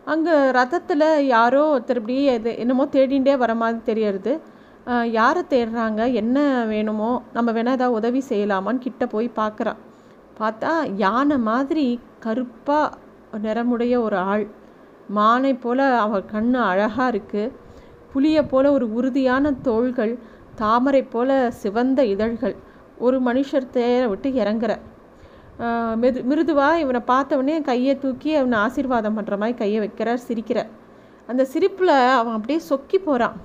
அங்கே 0.06 0.36
ரதத்தில் 0.60 1.06
யாரோ 1.26 1.62
ஒருத்தர் 1.74 2.00
இப்படியே 2.02 2.42
என்னமோ 2.64 2.86
தேடிகிட்டே 2.92 3.36
வர 3.38 3.56
மாதிரி 3.56 3.82
தெரியறது. 3.84 4.34
யாரை 5.18 5.42
தேடுறாங்க? 5.50 6.02
என்ன 6.22 6.38
வேணுமோ? 6.72 7.12
நம்ம 7.34 7.50
வேணால் 7.52 7.78
ஏதாவது 7.78 7.98
உதவி 8.00 8.22
செய்யலாமான்னு 8.30 8.86
கிட்ட 8.86 9.06
போய் 9.14 9.28
பார்க்குறான் 9.36 9.80
பார்த்தா 10.40 10.72
யானை 10.96 11.38
மாதிரி 11.50 11.86
கருப்பாக 12.26 12.98
நிறமுடைய 13.46 13.94
ஒரு 14.06 14.18
ஆள். 14.32 14.46
மானை 15.18 15.54
போல் 15.64 15.84
அவள் 16.04 16.30
கண் 16.34 16.54
அழகாக 16.70 17.12
இருக்குது 17.14 17.52
புளியை 18.14 18.44
போல் 18.48 18.68
ஒரு 18.78 18.86
உறுதியான 18.94 19.52
தோள்கள். 19.68 20.14
தாமரை 20.62 21.04
போல் 21.04 21.36
சிவந்த 21.62 22.00
இதழ்கள். 22.14 22.56
ஒரு 23.06 23.20
மனுஷர் 23.28 23.70
தேரை 23.78 24.08
விட்டு 24.08 24.30
இறங்குற. 24.42 24.72
மெது 26.02 26.20
மிருதுவாக 26.30 26.82
இவனை 26.84 27.02
பார்த்தவொடனே 27.14 27.56
கையை 27.70 27.94
தூக்கி 28.00 28.30
அவனை 28.36 28.58
ஆசீர்வாதம் 28.66 29.18
பண்ணுற 29.18 29.38
மாதிரி 29.38 29.58
கையை 29.58 29.80
வைக்கிறார் 29.86 30.26
சிரிக்கிறார். 30.28 30.70
அந்த 31.28 31.44
சிரிப்பில் 31.46 31.96
அவன் 32.20 32.36
அப்படியே 32.38 32.60
சொக்கி 32.70 32.98
போகிறான் 32.98 33.38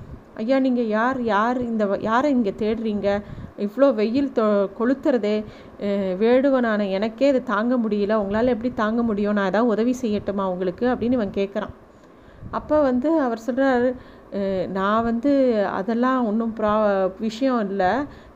ஐயா 0.42 0.56
நீங்கள் 0.66 0.90
யார் 0.98 1.18
யார் 1.34 1.58
இந்த 1.70 1.84
யாரை 2.08 2.28
இங்கே 2.36 2.52
தேடுறீங்க? 2.62 3.08
இவ்வளோ 3.66 3.86
வெயில் 4.00 4.34
தொ 4.38 4.44
கொளுத்துறதே 4.78 5.36
வேடுவனான 6.22 6.88
எனக்கே 6.96 7.28
இது 7.32 7.40
தாங்க 7.52 7.74
முடியல. 7.84 8.18
உங்களால் 8.22 8.52
எப்படி 8.54 8.70
தாங்க 8.82 9.02
முடியும்? 9.10 9.36
நான் 9.38 9.50
ஏதாவது 9.52 9.72
உதவி 9.74 9.94
செய்யட்டுமா 10.02 10.44
உங்களுக்கு? 10.54 10.84
அப்படின்னு 10.92 11.18
இவன் 11.20 11.38
கேட்குறான் 11.40 11.74
அப்போ 12.58 12.76
வந்து 12.90 13.08
அவர் 13.26 13.44
சொல்கிறார் 13.46 13.86
நான் 14.76 15.06
வந்து 15.08 15.30
அதெல்லாம் 15.78 16.20
ஒன்றும் 16.30 16.54
ப்ரா 16.58 16.72
விஷயம் 17.26 17.60
இல்லை. 17.68 17.90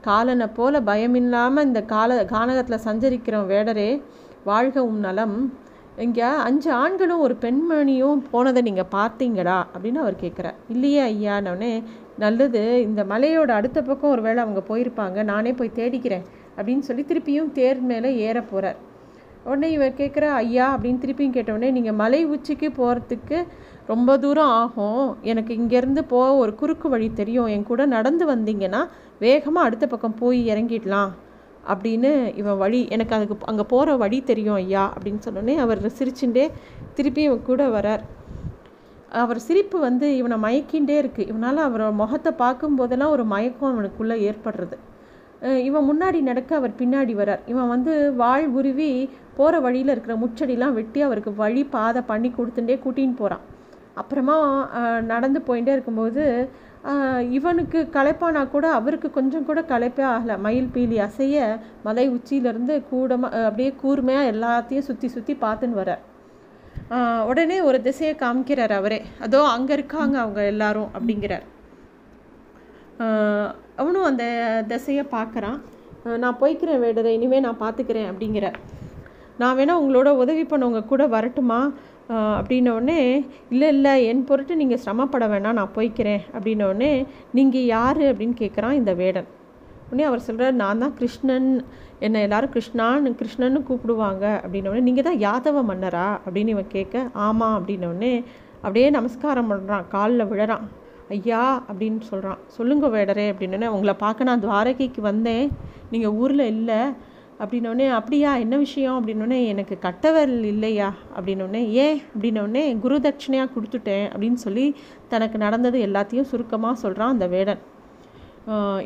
காலனை 0.09 0.47
போல 0.59 0.81
பயமில்லாமல் 0.91 1.67
இந்த 1.69 1.81
கால 1.95 2.17
கானகத்தில் 2.35 2.85
சஞ்சரிக்கிற 2.87 3.39
வேடரே 3.53 3.91
வாழ்க 4.51 4.77
உம் 4.89 5.03
நலம். 5.07 5.37
இங்கே 6.05 6.29
அஞ்சு 6.47 6.73
ஆண்களும் 6.73 7.23
ஒரு 7.25 7.35
பெண்மணியும் 7.41 8.21
போனதை 8.31 8.61
நீங்கள் 8.63 8.93
பார்த்தீங்களா? 8.93 9.57
அப்படின்னு 9.75 10.01
அவர் 10.03 10.17
கேட்குறார் 10.23 10.59
இல்லையே 10.69 11.01
ஐயானோடனே 11.13 11.73
நல்லது. 12.23 12.63
இந்த 12.83 13.01
மலையோட 13.05 13.51
அடுத்த 13.59 13.79
பக்கம் 13.83 14.11
ஒரு 14.11 14.23
வேளை 14.23 14.43
அவங்க 14.45 14.63
போயிருப்பாங்க. 14.71 15.23
நானே 15.23 15.53
போய் 15.53 15.77
தேடிக்கிறேன் 15.81 16.25
அப்படின்னு 16.57 16.87
சொல்லி 16.89 17.05
திருப்பியும் 17.11 17.53
தேர் 17.53 17.81
மேலே 17.91 18.17
ஏற 18.29 18.39
போகிறார் 18.43 18.79
உடனே 19.45 19.69
இவர் 19.73 19.99
கேட்குற 20.01 20.25
ஐயா 20.43 20.67
அப்படின்னு 20.77 21.03
திருப்பியும் 21.05 21.37
கேட்டவுடனே 21.37 21.71
நீங்கள் 21.71 21.99
மலை 22.01 22.21
உச்சிக்கு 22.27 22.69
போகிறதுக்கு 22.79 23.39
ரொம்ப 23.87 24.19
தூரம் 24.19 24.53
ஆகும். 24.63 25.17
எனக்கு 25.31 25.53
இங்கேருந்து 25.55 26.03
போக 26.09 26.35
ஒரு 26.35 26.55
குறுக்கு 26.55 26.89
வழி 26.89 27.09
தெரியும். 27.13 27.47
என் 27.47 27.69
கூட 27.71 27.87
நடந்து 27.97 28.27
வந்தீங்கன்னா 28.35 28.83
வேகமாக 29.19 29.67
அடுத்த 29.67 29.87
பக்கம் 29.87 30.21
போய் 30.23 30.41
இறங்கிடலாம். 30.49 31.13
அப்படின்னு 31.73 32.11
இவன் 32.41 32.59
வழி 32.63 32.81
எனக்கு 32.95 33.15
அதுக்கு 33.17 33.49
அங்கே 33.53 33.65
போகிற 33.73 33.97
வழி 34.03 34.19
தெரியும் 34.31 34.59
ஐயா 34.63 34.85
அப்படின்னு 34.95 35.25
சொன்னோடனே 35.27 35.55
அவர் 35.65 35.81
சிரிச்சுட்டே 35.99 36.45
திருப்பி 36.99 37.23
இவன் 37.29 37.49
கூட 37.51 37.65
வரார். 37.77 38.05
அவர் 39.23 39.39
சிரிப்பு 39.47 39.77
வந்து 39.87 40.07
இவனை 40.21 40.37
மயக்கின்றே 40.47 40.97
இருக்குது 41.03 41.29
இவனால் 41.31 41.67
அவரோட 41.69 41.93
முகத்தை 42.03 42.33
பார்க்கும்போதெல்லாம் 42.43 43.15
ஒரு 43.17 43.25
மயக்கம் 43.35 43.71
அவனுக்குள்ளே 43.73 44.17
ஏற்படுறது. 44.31 44.77
இவன் 45.69 45.89
முன்னாடி 45.91 46.19
நடக்க 46.31 46.51
அவர் 46.61 46.79
பின்னாடி 46.81 47.13
வரார். 47.21 47.43
இவன் 47.53 47.71
வந்து 47.75 47.93
வாழ் 48.23 48.47
உருவி 48.59 48.91
போகிற 49.39 49.61
வழியில் 49.67 49.93
இருக்கிற 49.95 50.15
முச்சடிலாம் 50.23 50.77
வெட்டி 50.79 51.01
அவருக்கு 51.07 51.33
வழி 51.43 51.63
பாதை 51.75 52.03
பண்ணி 52.11 52.31
கொடுத்துட்டே 52.39 52.77
கூட்டின்னு 52.85 53.21
போகிறான் 53.23 53.45
அப்புறமா 54.01 54.37
நடந்து 55.13 55.41
போயிட்டே 55.47 55.73
இருக்கும்போது 55.77 56.25
இவனுக்கு 57.37 57.79
களைப்பானா 57.97 58.43
கூட 58.53 58.67
அவருக்கு 58.77 59.09
கொஞ்சம் 59.17 59.47
கூட 59.49 59.61
களைப்பே 59.73 60.05
ஆகலை. 60.13 60.37
மயில் 60.45 60.71
பீலி 60.75 60.99
அசைய 61.07 61.39
மலை 61.87 62.05
உச்சியிலேருந்து 62.17 62.75
கூடமாக 62.91 63.43
அப்படியே 63.49 63.71
கூர்மையாக 63.83 64.31
எல்லாத்தையும் 64.33 64.87
சுற்றி 64.89 65.09
சுற்றி 65.15 65.35
பார்த்துன்னு 65.45 65.81
வர. 65.81 65.91
உடனே 67.31 67.59
ஒரு 67.69 67.79
திசையை 67.89 68.15
காமிக்கிறார் 68.23 68.75
அவரே. 68.79 69.01
அதோ 69.25 69.41
அங்கே 69.57 69.73
இருக்காங்க 69.79 70.17
அவங்க 70.25 70.41
எல்லாரும் 70.53 70.91
அப்படிங்கிறார். 70.97 71.45
அவனும் 73.81 74.09
அந்த 74.11 74.25
திசையை 74.73 75.05
பார்க்குறான். 75.17 75.59
நான் 76.25 76.41
போய்க்கிறேன் 76.41 76.83
வேடரை 76.85 77.13
இனிமேல் 77.19 77.47
நான் 77.47 77.63
பார்த்துக்கிறேன் 77.65 78.11
அப்படிங்கிறார். 78.11 78.59
நான் 79.41 79.57
வேணால் 79.59 79.81
உங்களோட 79.83 80.09
உதவி 80.23 80.45
பண்ணவங்க 80.49 80.81
கூட 80.93 81.03
வரட்டுமா? 81.15 81.61
அப்படின்னோடனே 82.39 83.01
இல்லை 83.53 83.69
இல்லை 83.75 83.93
என் 84.11 84.25
பொருட்டு 84.29 84.55
நீங்கள் 84.61 84.81
சிரமப்பட 84.85 85.27
வேணாம் 85.33 85.59
நான் 85.59 85.77
போய்க்கிறேன். 85.77 86.23
அப்படின்னோடனே 86.37 86.93
நீங்கள் 87.39 87.69
யார்? 87.77 88.01
அப்படின்னு 88.13 88.37
கேட்குறான் 88.43 88.79
இந்த 88.81 88.93
வேடன். 89.03 89.29
உடனே 89.91 90.05
அவர் 90.09 90.27
சொல்கிறார் 90.27 90.61
நான் 90.63 90.83
தான் 90.85 90.97
கிருஷ்ணன். 90.99 91.49
என்னை 92.07 92.21
எல்லாரும் 92.27 92.53
கிருஷ்ணான்னு 92.57 93.11
கிருஷ்ணன்னு 93.21 93.61
கூப்பிடுவாங்க. 93.69 94.25
அப்படின்னோடனே 94.45 94.83
நீங்கள் 94.89 95.07
தான் 95.09 95.21
யாதவ 95.27 95.63
மன்னரா? 95.71 96.09
அப்படின்னு 96.27 96.55
இவன் 96.57 96.75
கேட்க 96.77 97.05
ஆமாம் 97.27 97.57
அப்படின்னோடனே 97.59 98.15
அப்படியே 98.57 98.91
நமஸ்காரம் 98.99 99.51
பண்ணுறான் 99.51 99.85
காலில் 99.95 100.31
விழறான். 100.31 100.65
ஐயா 101.17 101.45
அப்படின்னு 101.69 102.01
சொல்கிறான் 102.11 102.41
சொல்லுங்க 102.57 102.89
வேடரே 102.97 103.27
அப்படின்னோடனே 103.33 103.71
உங்களை 103.77 103.95
பார்க்க 104.05 104.29
நான் 104.29 104.45
துவாரகைக்கு 104.47 105.01
வந்தேன். 105.11 105.47
நீங்கள் 105.93 106.17
ஊரில் 106.23 106.45
இல்லை. 106.55 106.81
அப்படின்னோடனே 107.43 107.87
அப்படியா 107.99 108.31
என்ன 108.45 108.55
விஷயம்? 108.65 108.97
அப்படின்னோடனே 108.99 109.39
எனக்கு 109.53 109.75
கட்டவரல் 109.87 110.47
இல்லையா? 110.53 110.89
அப்படின்னோடனே 111.19 111.63
ஏன் 111.85 111.99
அப்படின்னோடனே 112.13 112.65
குரு 112.85 112.97
தட்சிணையாக 113.07 113.53
கொடுத்துட்டேன் 113.55 114.07
அப்படின்னு 114.13 114.41
சொல்லி 114.47 114.67
தனக்கு 115.13 115.39
நடந்தது 115.45 115.79
எல்லாத்தையும் 115.89 116.31
சுருக்கமாக 116.33 116.81
சொல்கிறான் 116.85 117.15
அந்த 117.15 117.29
வேடன். 117.35 117.63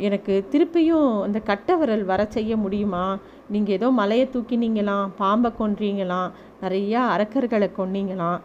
எனக்கு 0.07 0.35
திருப்பியும் 0.53 1.11
அந்த 1.27 1.39
கட்டவரல் 1.51 2.05
வர 2.11 2.23
செய்ய 2.37 2.53
முடியுமா? 2.65 3.05
நீங்கள் 3.55 3.77
ஏதோ 3.79 3.89
மலையை 4.01 4.27
தூக்கினீங்களாம் 4.35 5.11
பாம்பை 5.21 5.51
கொன்றீங்களாம் 5.59 6.31
நிறையா 6.65 7.03
அரக்கர்களை 7.15 7.69
கொன்னீங்களாம். 7.79 8.41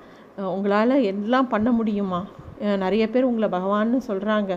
உங்களால் 0.56 0.96
எல்லாம் 1.12 1.52
பண்ண 1.54 1.70
முடியுமா? 1.78 2.20
நிறைய 2.84 3.04
பேர் 3.14 3.30
உங்களை 3.30 3.48
பகவான்னு 3.58 4.00
சொல்கிறாங்க 4.10 4.52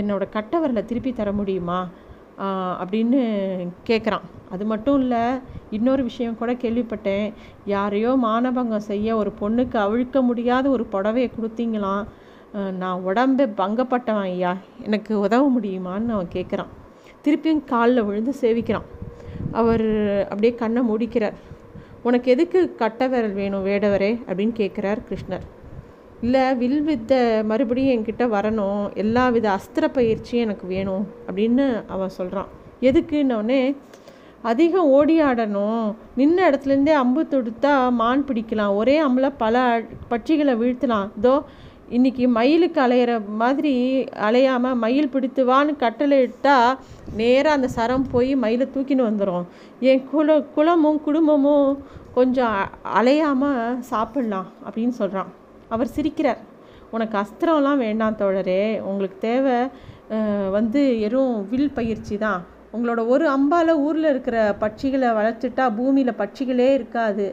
என்னோடய 0.00 0.34
கட்டவரலை 0.36 0.82
திருப்பி 0.90 1.10
தர 1.12 1.30
முடியுமா? 1.40 1.78
அப்படின்னு 2.82 3.20
கேட்குறான் 3.86 4.26
அது 4.50 4.64
மட்டும் 4.64 4.98
இல்லை 5.00 5.24
இன்னொரு 5.70 6.02
விஷயம் 6.02 6.38
கூட 6.38 6.52
கேள்விப்பட்டேன். 6.52 7.32
யாரையோ 7.64 8.10
மானபங்கம் 8.24 8.88
செய்ய 8.90 9.16
ஒரு 9.16 9.32
பொண்ணுக்கு 9.40 9.76
அவிழ்க்க 9.86 10.22
முடியாத 10.22 10.68
ஒரு 10.68 10.86
புடவையை 10.92 11.30
கொடுத்தீங்களாம். 11.32 12.04
நான் 12.72 13.00
உடம்பு 13.00 13.44
பங்கப்பட்டவன் 13.56 14.26
ஐயா. 14.30 14.56
எனக்கு 14.82 15.18
உதவ 15.18 15.48
முடியுமான்னு 15.58 16.14
அவன் 16.16 16.32
கேட்குறான் 16.32 16.72
திருப்பியும் 17.24 17.64
காலில் 17.64 18.04
விழுந்து 18.04 18.34
சேவிக்கிறான். 18.40 18.86
அவர் 19.52 19.86
அப்படியே 20.22 20.54
கண்ணை 20.54 20.82
முடிக்கிறார். 20.82 21.36
உனக்கு 22.02 22.30
எதுக்கு 22.30 22.74
கட்ட 22.74 23.06
விரல் 23.08 23.32
வேணும் 23.32 23.66
வேடவரே? 23.66 24.12
அப்படின்னு 24.28 24.54
கேட்குறார் 24.62 25.00
கிருஷ்ணர். 25.10 25.46
இல்லை 26.24 26.44
வில் 26.60 26.82
வித்த 26.88 27.12
மறுபடியும் 27.50 27.94
என்கிட்ட 27.94 28.24
வரணும். 28.36 28.82
எல்லா 29.02 29.24
வித 29.34 29.46
அஸ்திர 29.56 29.84
பயிற்சியும் 29.96 30.44
எனக்கு 30.46 30.66
வேணும் 30.74 31.04
அப்படின்னு 31.26 31.66
அவன் 31.94 32.16
சொல்கிறான் 32.18 32.50
எதுக்குன்னொடனே 32.88 33.60
அதிகம் 34.50 34.90
ஓடி 34.96 35.14
ஆடணும் 35.28 35.86
நின்ன 36.18 36.38
இடத்துலேருந்தே 36.48 36.94
அம்பு 37.02 37.22
தொடுத்தா 37.32 37.72
மான் 38.00 38.26
பிடிக்கலாம். 38.28 38.74
ஒரே 38.80 38.96
அம்பில் 39.06 39.38
பல 39.44 39.64
பட்சிகளை 40.10 40.54
வீழ்த்தலாம். 40.62 41.08
இதோ 41.20 41.34
இன்றைக்கி 41.96 42.24
மயிலுக்கு 42.36 42.80
அலையிற 42.84 43.12
மாதிரி 43.42 43.72
அலையாமல் 44.28 44.80
மயில் 44.84 45.12
பிடித்து 45.14 45.42
வான்னு 45.50 45.72
கட்டளை 45.82 46.16
இட்டால் 46.26 46.78
நேராக 47.20 47.56
அந்த 47.56 47.68
சரம் 47.76 48.06
போய் 48.12 48.32
மயிலை 48.44 48.66
தூக்கின்னு 48.74 49.08
வந்துடும் 49.08 49.44
என் 49.90 50.04
குல 50.12 50.38
குலமும் 50.56 51.00
குடும்பமும் 51.06 51.70
கொஞ்சம் 52.18 52.56
அலையாமல் 52.98 53.78
சாப்பிட்லாம் 53.92 54.48
அப்படின்னு 54.66 54.96
சொல்கிறான் 55.00 55.32
அவர் 55.74 55.94
சிரிக்கிறார். 55.96 56.40
உனக்கு 56.94 57.16
அஸ்திரம்லாம் 57.22 57.82
வேண்டாம் 57.86 58.18
தோழரே. 58.22 58.62
உங்களுக்கு 58.90 59.18
தேவை 59.28 59.56
வந்து 60.56 60.82
எறும் 61.06 61.34
வில் 61.50 61.76
பயிற்சி 61.78 62.16
தான். 62.26 62.42
உங்களோட 62.74 63.00
ஒரு 63.12 63.24
அம்பால் 63.36 63.72
ஊரில் 63.86 64.10
இருக்கிற 64.12 64.38
பட்சிகளை 64.62 65.08
வளர்த்துட்டா 65.18 65.64
பூமியில் 65.78 66.18
பட்சிகளே 66.20 66.68
இருக்காது. 66.78 67.26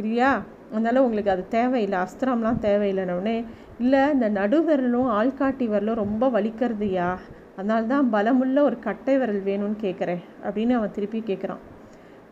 இல்லையா? 0.00 0.30
அதனால் 0.70 1.04
உங்களுக்கு 1.06 1.34
அது 1.34 1.44
தேவையில்லை. 1.58 1.98
அஸ்திரம்லாம் 2.06 2.62
தேவையில்லைன்னொடனே 2.68 3.36
இல்லை 3.82 4.02
இந்த 4.14 4.26
நடுவிரலும் 4.38 5.10
ஆள்காட்டி 5.18 5.66
விரலும் 5.72 6.00
ரொம்ப 6.02 6.24
வலிக்கிறதுயா 6.36 7.08
அதனால 7.56 7.82
தான் 7.92 8.06
பலமுள்ள 8.14 8.58
ஒரு 8.68 8.76
கட்டை 8.86 9.14
விரல் 9.20 9.42
வேணும்னு 9.48 9.76
கேட்குறேன் 9.84 10.22
அப்படின்னு 10.44 10.74
அவன் 10.78 10.94
திருப்பி 10.96 11.18
கேட்குறான் 11.30 11.62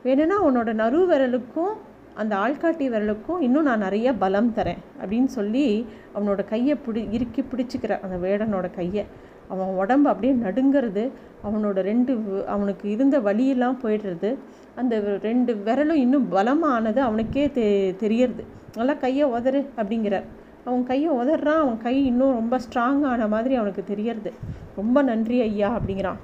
வேணும்னா 0.04 0.37
உன்னோட 0.46 0.70
நடு 0.82 1.00
விரலுக்கும் 1.10 1.75
அந்த 2.20 2.34
ஆள்காட்டி 2.36 2.86
விரலுக்கும் 2.92 3.40
இன்னும் 3.40 3.68
நான் 3.68 3.84
நிறைய 3.86 4.08
பலம் 4.22 4.52
தரேன் 4.56 4.80
அப்படின்னு 5.02 5.30
சொல்லி 5.38 5.66
அவனோட 6.14 6.40
கையை 6.52 6.74
பிடி 6.84 7.02
இறுக்கி 7.10 7.42
பிடிச்சிக்கிற 7.42 7.92
அந்த 8.04 8.16
வேடனோட 8.24 8.66
கையை. 8.74 9.04
அவன் 9.48 9.70
உடம்பு 9.82 10.08
அப்படியே 10.08 10.32
நடுங்கிறது 10.42 11.04
அவனோட 11.46 11.78
ரெண்டு 11.90 12.12
அவனுக்கு 12.46 12.86
இருந்த 12.90 13.16
வழியெல்லாம் 13.20 13.78
போயிடுறது 13.82 14.30
அந்த 14.76 14.94
ரெண்டு 15.22 15.52
விரலும் 15.66 16.02
இன்னும் 16.04 16.26
பலமானது 16.32 17.00
அவனுக்கே 17.08 17.44
தெ 17.50 17.64
தெரியறது. 18.02 18.44
நல்லா 18.76 18.94
கையை 19.04 19.26
உதறு 19.36 19.60
அப்படிங்கிறார். 19.76 20.26
அவன் 20.64 20.84
கையை 20.90 21.10
உதறான் 21.10 21.60
அவன் 21.64 21.78
கை 21.82 21.96
இன்னும் 22.10 22.36
ரொம்ப 22.40 22.56
ஸ்ட்ராங் 22.64 23.04
ஆன 23.12 23.28
மாதிரி 23.34 23.54
அவனுக்கு 23.54 23.84
தெரியறது. 23.84 24.32
ரொம்ப 24.76 25.02
நன்றி 25.02 25.38
ஐயா 25.40 25.70
அப்படிங்கிறான். 25.78 26.20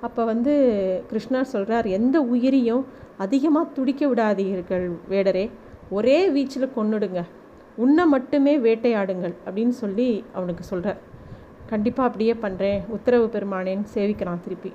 அப்போ 0.00 0.22
வந்து 0.24 0.52
கிருஷ்ணா 1.08 1.40
சொல்கிறார் 1.42 1.86
எந்த 1.98 2.16
உயிரியும் 2.32 2.84
அதிகமாக 3.24 3.72
துடிக்க 3.76 4.02
விடாதீர்கள் 4.10 4.86
வேடரே. 5.12 5.44
ஒரே 5.96 6.18
வீச்சில் 6.34 6.74
கொன்னுடுங்க. 6.76 7.20
உன்னை 7.84 8.04
மட்டுமே 8.14 8.54
வேட்டையாடுங்கள் 8.66 9.34
அப்படின்னு 9.46 9.74
சொல்லி 9.82 10.08
அவனுக்கு 10.36 10.64
சொல்கிறார் 10.70 11.00
கண்டிப்பாக 11.70 12.08
அப்படியே 12.08 12.34
பண்ணுறேன் 12.44 12.80
உத்தரவு 12.96 13.26
பெருமானேன்னு 13.34 13.86
சேவிக்கிறான் 13.94 14.42
திருப்பி. 14.46 14.72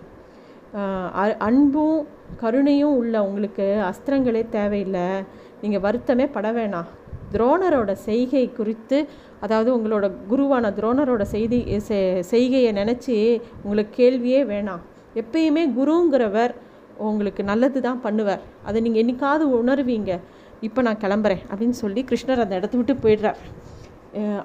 அன்பும் 1.48 2.00
கருணையும் 2.42 2.98
உள்ள 3.02 3.16
உங்களுக்கு 3.28 3.68
அஸ்திரங்களே 3.90 4.44
தேவையில்லை. 4.58 5.08
நீங்கள் 5.62 5.84
வருத்தமே 5.86 6.26
பட 6.36 6.50
வேணாம். 6.58 6.90
துரோணரோட 7.34 7.92
செய்கை 8.08 8.46
குறித்து 8.60 8.98
அதாவது 9.46 9.70
உங்களோட 9.78 10.06
குருவான 10.32 10.72
துரோணரோட 10.78 11.24
செய்தி 11.34 11.60
செய்கையை 12.32 12.72
நினச்சி 12.80 13.18
உங்களுக்கு 13.64 13.94
கேள்வியே 14.02 14.42
வேணாம். 14.54 14.84
எப்பயுமே 15.22 15.64
குருங்கிறவர் 15.78 16.54
உங்களுக்கு 17.08 17.42
நல்லது 17.52 17.80
தான் 17.88 18.04
பண்ணுவார். 18.06 18.44
அதை 18.68 18.78
நீங்கள் 18.86 19.02
என்னைக்காவது 19.04 19.46
உணர்வீங்க. 19.62 20.12
இப்போ 20.68 20.80
நான் 20.88 21.02
கிளம்புறேன் 21.04 21.44
அப்படின்னு 21.52 21.78
சொல்லி 21.84 22.02
கிருஷ்ணர் 22.10 22.44
அந்த 22.44 22.60
இடத்த 22.60 22.78
விட்டு 22.80 22.96
போயிடுறார். 23.04 23.40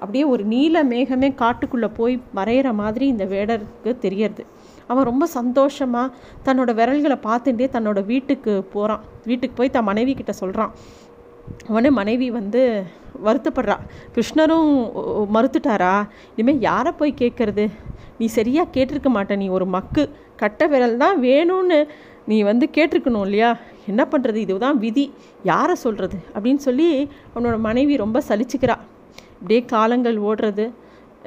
அப்படியே 0.01 0.25
ஒரு 0.33 0.43
நீல 0.53 0.83
மேகமே 0.91 1.29
காட்டுக்குள்ளே 1.41 1.89
போய் 1.99 2.15
மறையிற 2.39 2.67
மாதிரி 2.81 3.05
இந்த 3.13 3.25
வேடருக்கு 3.33 3.91
தெரியறது. 4.05 4.43
அவன் 4.91 5.07
ரொம்ப 5.09 5.25
சந்தோஷமாக 5.37 6.13
தன்னோட 6.47 6.71
விரல்களை 6.79 7.17
பார்த்துட்டே 7.27 7.67
தன்னோட 7.75 7.99
வீட்டுக்கு 8.11 8.53
போகிறான் 8.73 9.03
வீட்டுக்கு 9.29 9.55
போய் 9.59 9.73
தன் 9.75 9.87
மனைவி 9.91 10.13
கிட்ட 10.19 10.33
சொல்கிறான் 10.41 10.73
உடனே 11.67 11.89
மனைவி 11.89 12.27
வந்து 12.31 12.83
வருத்தப்படுறா. 13.25 13.75
கிருஷ்ணரும் 14.15 14.71
மறுத்துட்டாரா? 15.35 16.07
இனிமேல் 16.35 16.63
யாரை 16.69 16.91
போய் 16.91 17.19
கேட்குறது 17.21 17.65
நீ 18.17 18.25
சரியாக 18.25 18.73
கேட்டிருக்க 18.75 19.09
மாட்ட. 19.15 19.35
நீ 19.35 19.47
ஒரு 19.47 19.65
மக்கு. 19.65 20.03
கட்ட 20.35 20.67
விரல் 20.67 20.97
தான் 20.97 21.21
வேணும்னு 21.21 21.79
நீ 22.29 22.37
வந்து 22.43 22.65
கேட்டிருக்கணும் 22.77 23.25
இல்லையா? 23.27 23.57
என்ன 23.87 24.07
பண்ணுறது 24.11 24.35
இதுதான் 24.35 24.77
விதி. 24.77 25.05
யாரை 25.43 25.75
சொல்கிறது 25.75 26.17
அப்படின்னு 26.35 26.61
சொல்லி 26.67 27.09
அவனோட 27.35 27.57
மனைவி 27.59 27.95
ரொம்ப 27.95 28.21
சலிச்சுக்கிறா. 28.29 28.75
இப்படியே 29.35 29.61
காலங்கள் 29.65 30.17
ஓடுறது. 30.29 30.65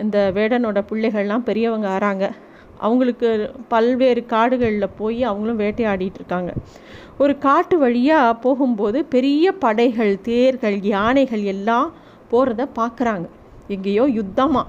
இந்த 0.03 0.19
வேடனோட 0.35 0.79
பிள்ளைகள்லாம் 0.91 1.47
பெரியவங்க 1.49 1.89
ஆறாங்க. 1.97 2.25
அவங்களுக்கு 2.79 3.29
பல்வேறு 3.69 4.27
காடுகளில் 4.27 4.95
போய் 4.97 5.23
அவங்களும் 5.23 5.61
வேட்டையாடிட்டு 5.61 6.19
இருக்காங்க 6.21 6.53
ஒரு 7.19 7.39
காட்டு 7.39 7.79
வழியாக 7.79 8.35
போகும்போது 8.35 9.05
பெரிய 9.05 9.53
படைகள் 9.53 10.21
தேர்கள் 10.23 10.79
யானைகள் 10.83 11.43
எல்லாம் 11.43 11.93
போகிறத 12.33 12.67
பார்க்குறாங்க 12.81 13.27
எங்கேயோ 13.69 14.05
யுத்தமாக 14.09 14.67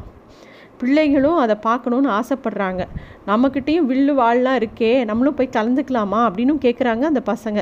பிள்ளைகளும் 0.78 1.38
அதை 1.38 1.56
பார்க்கணுன்னு 1.64 2.10
ஆசைப்படுறாங்க. 2.20 2.84
நம்மக்கிட்டேயும் 3.28 3.88
வில்லு 3.90 4.14
வாழ்லாம் 4.22 4.60
இருக்கே 4.62 4.92
நம்மளும் 5.06 5.34
போய் 5.34 5.56
கலந்துக்கலாமா 5.58 6.20
அப்படின்னு 6.28 6.54
கேட்குறாங்க 6.66 7.02
அந்த 7.02 7.22
பசங்க. 7.26 7.62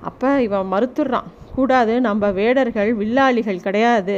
அப்போ 0.00 0.42
இவன் 0.42 0.70
மறுத்துடுறான். 0.72 1.28
கூடாது. 1.54 1.94
நம்ம 2.00 2.30
வேடர்கள் 2.30 2.90
வில்லாளிகள் 2.94 3.64
கிடையாது. 3.66 4.16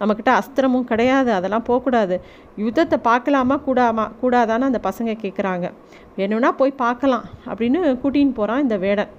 நம்மக்கிட்ட 0.00 0.30
அஸ்திரமும் 0.38 0.88
கிடையாது. 0.90 1.30
அதெல்லாம் 1.32 1.62
போகக்கூடாது. 1.62 2.16
யுத்தத்தை 2.56 2.98
பார்க்கலாமா? 3.02 3.56
கூடாமா? 3.66 4.04
கூடாதான்னு 4.22 4.68
அந்த 4.70 4.80
பசங்க 4.82 5.14
கேட்குறாங்க 5.24 5.68
வேணும்னா 6.16 6.52
போய் 6.52 6.80
பார்க்கலாம் 6.84 7.24
அப்படின்னு 7.46 7.80
கூட்டின்னு 8.02 8.34
போகிறான் 8.34 8.62
இந்த 8.62 8.76
வேடன். 8.76 9.12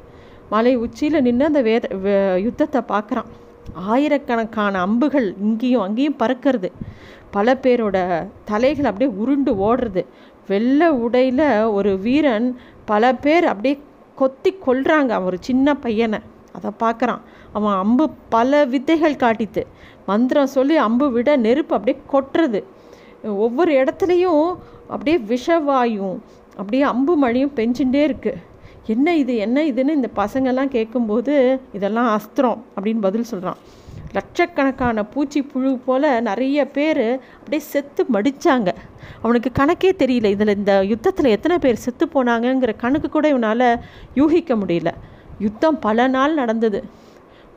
மலை 0.50 0.74
உச்சியில் 0.76 1.22
நின்று 1.22 1.46
அந்த 1.46 1.62
வேத 1.62 1.88
யுத்தத்தை 2.46 2.82
பார்க்குறான். 2.88 3.30
ஆயிரக்கணக்கான 3.74 4.80
அம்புகள் 4.80 5.28
இங்கேயும் 5.42 5.82
அங்கேயும் 5.82 6.20
பறக்கிறது. 6.20 6.70
பல 7.32 7.54
பேரோட 7.64 7.98
தலைகள் 8.46 8.90
அப்படியே 8.92 9.18
உருண்டு 9.18 9.52
ஓடுறது. 9.68 10.04
வெள்ளை 10.48 10.88
உடையில் 11.06 11.46
ஒரு 11.78 11.92
வீரன் 11.98 12.48
பல 12.86 13.14
பேர் 13.16 13.46
அப்படியே 13.46 13.76
கொத்தி 14.16 14.52
கொள்கிறாங்க 14.66 15.12
அவன் 15.16 15.30
ஒரு 15.32 15.38
சின்ன 15.40 15.76
பையனை. 15.76 16.20
அதை 16.58 16.72
பார்க்குறான். 16.84 17.22
அவன் 17.54 17.78
அம்பு 17.84 18.06
பல 18.36 18.66
வித்தைகள் 18.74 19.22
காட்டித்து. 19.24 19.62
மந்திரம் 20.06 20.54
சொல்லி 20.58 20.76
அம்பு 20.88 21.08
விட 21.12 21.30
நெருப்பு 21.46 21.76
அப்படியே 21.78 21.98
கொட்டுறது. 22.14 22.62
ஒவ்வொரு 23.46 23.72
இடத்துலையும் 23.82 24.46
அப்படியே 24.94 25.18
விஷவாயும் 25.32 26.18
அப்படியே 26.60 26.84
அம்பு 26.94 27.14
மழையும் 27.16 27.56
பெஞ்சுட்டே 27.56 28.02
இருக்குது 28.10 28.48
என்ன 28.94 29.16
இது 29.16 29.34
என்ன 29.46 29.58
இதுன்னு 29.62 29.98
இந்த 29.98 30.10
பசங்கள்லாம் 30.16 30.72
கேட்கும்போது 30.76 31.34
இதெல்லாம் 31.78 32.10
அஸ்திரம் 32.16 32.62
அப்படின்னு 32.76 33.02
பதில் 33.02 33.30
சொல்கிறான் 33.32 33.60
லட்சக்கணக்கான 34.18 35.04
பூச்சி 35.04 35.40
புழு 35.42 35.72
போல் 35.86 36.08
நிறைய 36.22 36.60
பேர் 36.68 37.04
அப்படியே 37.38 37.62
செத்து 37.74 38.02
மடித்தாங்க 38.14 38.70
அவனுக்கு 39.22 39.50
கணக்கே 39.60 39.92
தெரியல 40.02 40.30
இதில் 40.36 40.56
இந்த 40.56 40.74
யுத்தத்தில் 40.92 41.34
எத்தனை 41.36 41.58
பேர் 41.58 41.84
செத்து 41.86 42.06
போனாங்கங்கிற 42.06 42.74
கணக்கு 42.78 43.10
கூட 43.10 43.28
இவனால் 43.28 43.68
யூகிக்க 44.14 44.56
முடியல. 44.56 44.92
யுத்தம் 45.40 45.80
பல 45.80 46.08
நாள் 46.08 46.34
நடந்தது. 46.34 46.80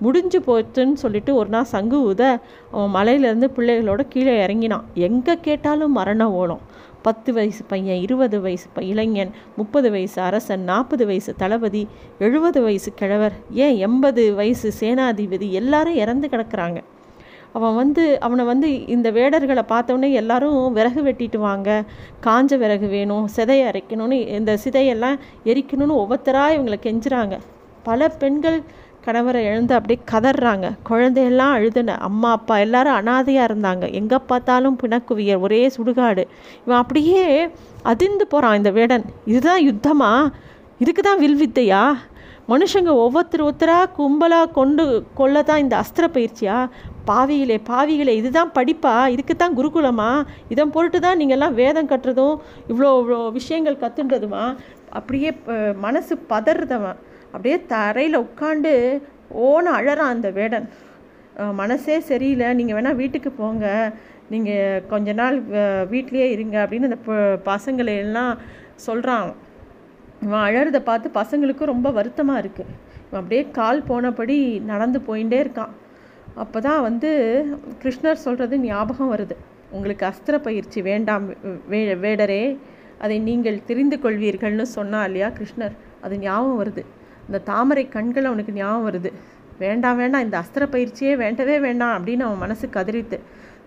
முடிஞ்சு 0.04 0.38
போச்சுன்னு 0.46 1.02
சொல்லிட்டு 1.02 1.32
ஒரு 1.40 1.50
நாள் 1.54 1.72
சங்கு 1.74 1.98
ஊத 2.10 2.22
அவன் 2.74 2.94
மலையிலேருந்து 2.96 3.48
பிள்ளைகளோட 3.56 4.02
கீழே 4.12 4.34
இறங்கினான். 4.44 4.86
எங்கே 5.08 5.34
கேட்டாலும் 5.46 5.96
மரண 5.98 6.22
ஓலம். 6.40 6.62
பத்து 7.06 7.30
வயசு 7.36 7.62
பையன் 7.70 8.00
இருபது 8.06 8.36
வயசு 8.40 8.66
இளைஞன் 8.92 9.32
முப்பது 9.56 9.88
வயசு 9.94 10.18
அரசன் 10.26 10.64
நாற்பது 10.70 11.04
வயசு 11.06 11.32
தளபதி 11.42 11.82
எழுபது 12.26 12.60
வயசு 12.66 12.90
கிழவர் 13.00 13.36
ஏன் 13.64 13.76
எண்பது 13.86 14.24
வயசு 14.40 14.68
சேனாதிபதி 14.80 15.48
எல்லாரும் 15.60 16.00
இறந்து 16.02 16.28
கிடக்குறாங்க. 16.32 16.80
அவன் 17.56 17.74
வந்து 17.78 18.04
அவனை 18.26 18.44
வந்து 18.50 18.68
இந்த 18.94 19.08
வேடர்களை 19.16 19.64
பார்த்தோன்னே 19.72 20.08
எல்லாரும் 20.20 20.60
விறகு 20.76 21.02
வெட்டிட்டு 21.08 21.38
வாங்க. 21.48 21.70
காஞ்ச 22.26 22.58
விறகு 22.62 22.88
வேணும் 22.94 23.26
சிதையை 23.36 23.64
அரைக்கணும்னு 23.70 24.18
இந்த 24.38 24.54
சிதையெல்லாம் 24.64 25.18
எரிக்கணும்னு 25.50 25.98
ஒவ்வொருத்தராக 26.02 26.54
இவங்களை 26.56 26.78
கெஞ்சுறாங்க. 26.86 27.36
பல 27.88 28.08
பெண்கள் 28.22 28.58
கணவரை 29.06 29.40
எழுந்து 29.50 29.72
அப்படியே 29.78 30.00
கதறாங்க 30.12 30.66
குழந்தையெல்லாம் 30.90 31.54
அழுதுன. 31.56 31.96
அம்மா 32.08 32.30
அப்பா 32.38 32.54
எல்லாரும் 32.66 32.98
அனாதையாக 33.00 33.48
இருந்தாங்க. 33.50 33.84
எங்கே 34.00 34.18
பார்த்தாலும் 34.30 34.78
பிணக்குவியர் 34.82 35.42
ஒரே 35.46 35.60
சுடுகாடு. 35.76 36.24
இவன் 36.64 36.80
அப்படியே 36.82 37.24
அதிர்ந்து 37.92 38.26
போகிறான் 38.32 38.58
இந்த 38.60 38.72
வேடன். 38.78 39.04
இதுதான் 39.32 39.62
யுத்தமா? 39.68 40.12
இதுக்கு 40.84 41.02
தான் 41.08 41.20
வில் 41.24 41.40
வித்தையா? 41.42 41.82
மனுஷங்க 42.52 42.92
ஒவ்வொருத்தர் 43.02 43.44
ஒருத்தராக 43.48 43.92
கும்பலாக 43.98 44.52
கொண்டு 44.56 44.84
கொள்ள 45.18 45.42
தான் 45.50 45.62
இந்த 45.64 45.74
அஸ்திர 45.82 46.04
பயிற்சியா? 46.16 46.56
பாவிகளே 47.10 47.56
பாவிகளே 47.68 48.12
இதுதான் 48.20 48.50
படிப்பா? 48.56 48.94
இதுக்கு 49.14 49.34
தான் 49.36 49.56
குருகுலமா? 49.58 50.10
இதன் 50.54 50.74
பொருட்டு 50.74 50.98
தான் 51.04 51.20
நீங்கள்லாம் 51.20 51.58
வேதம் 51.60 51.90
கட்டுறதும் 51.92 52.36
இவ்வளோ 52.72 52.90
இவ்வளோ 53.00 53.20
விஷயங்கள் 53.38 53.82
கற்றுன்றதுமா 53.84 54.44
அப்படியே 54.98 55.30
மனசு 55.86 56.14
பதறதவன். 56.32 56.98
அப்படியே 57.32 57.56
தரையில் 57.74 58.22
உட்காந்து 58.26 58.72
ஓன 59.48 59.74
அழறான் 59.80 60.14
அந்த 60.14 60.30
வேடன். 60.38 60.66
மனசே 61.60 61.96
சரியில்லை. 62.08 62.48
நீங்கள் 62.58 62.76
வேணால் 62.78 62.98
வீட்டுக்கு 63.02 63.30
போங்க. 63.42 63.66
நீங்கள் 64.32 64.82
கொஞ்ச 64.90 65.12
நாள் 65.20 65.36
வீட்லேயே 65.92 66.26
இருங்க 66.34 66.56
அப்படின்னு 66.64 66.88
அந்த 66.90 67.00
பசங்களை 67.50 67.94
எல்லாம் 68.04 68.32
சொல்கிறான் 68.86 69.28
இவன் 70.24 70.44
அழறதை 70.48 70.80
பார்த்து 70.88 71.08
பசங்களுக்கும் 71.20 71.72
ரொம்ப 71.72 71.88
வருத்தமாக 71.98 72.42
இருக்குது 72.42 72.74
இவன் 73.06 73.20
அப்படியே 73.22 73.42
கால் 73.58 73.80
போனபடி 73.88 74.36
நடந்து 74.72 74.98
போயிட்டே 75.08 75.38
இருக்கான். 75.44 75.72
அப்போ 76.42 76.58
தான் 76.66 76.84
வந்து 76.88 77.10
கிருஷ்ணர் 77.82 78.24
சொல்கிறது 78.26 78.54
ஞாபகம் 78.68 79.12
வருது. 79.14 79.36
உங்களுக்கு 79.76 80.04
அஸ்திர 80.10 80.36
பயிற்சி 80.46 80.80
வேண்டாம் 80.90 81.26
வே 81.72 81.80
வேடரே. 82.04 82.42
அதை 83.04 83.16
நீங்கள் 83.28 83.64
தெரிந்து 83.68 83.96
கொள்வீர்கள்னு 84.04 84.66
சொன்னா 84.78 85.00
இல்லையா 85.08 85.28
கிருஷ்ணர்? 85.38 85.74
அது 86.04 86.14
ஞாபகம் 86.26 86.60
வருது. 86.62 86.84
இந்த 87.28 87.38
தாமரை 87.50 87.84
கண்கள் 87.96 88.28
அவனுக்கு 88.30 88.52
ஞாபகம் 88.52 88.86
வருது. 88.88 89.12
வேண்டாம் 89.58 89.98
வேண்டாம் 90.02 90.24
இந்த 90.26 90.36
அஸ்திர 90.42 90.64
பயிற்சியே 90.74 91.14
வேண்டவே 91.22 91.56
வேண்டாம் 91.66 91.94
அப்படின்னு 91.96 92.26
அவன் 92.26 92.42
மனசு 92.44 92.66
கதறித்து. 92.76 93.18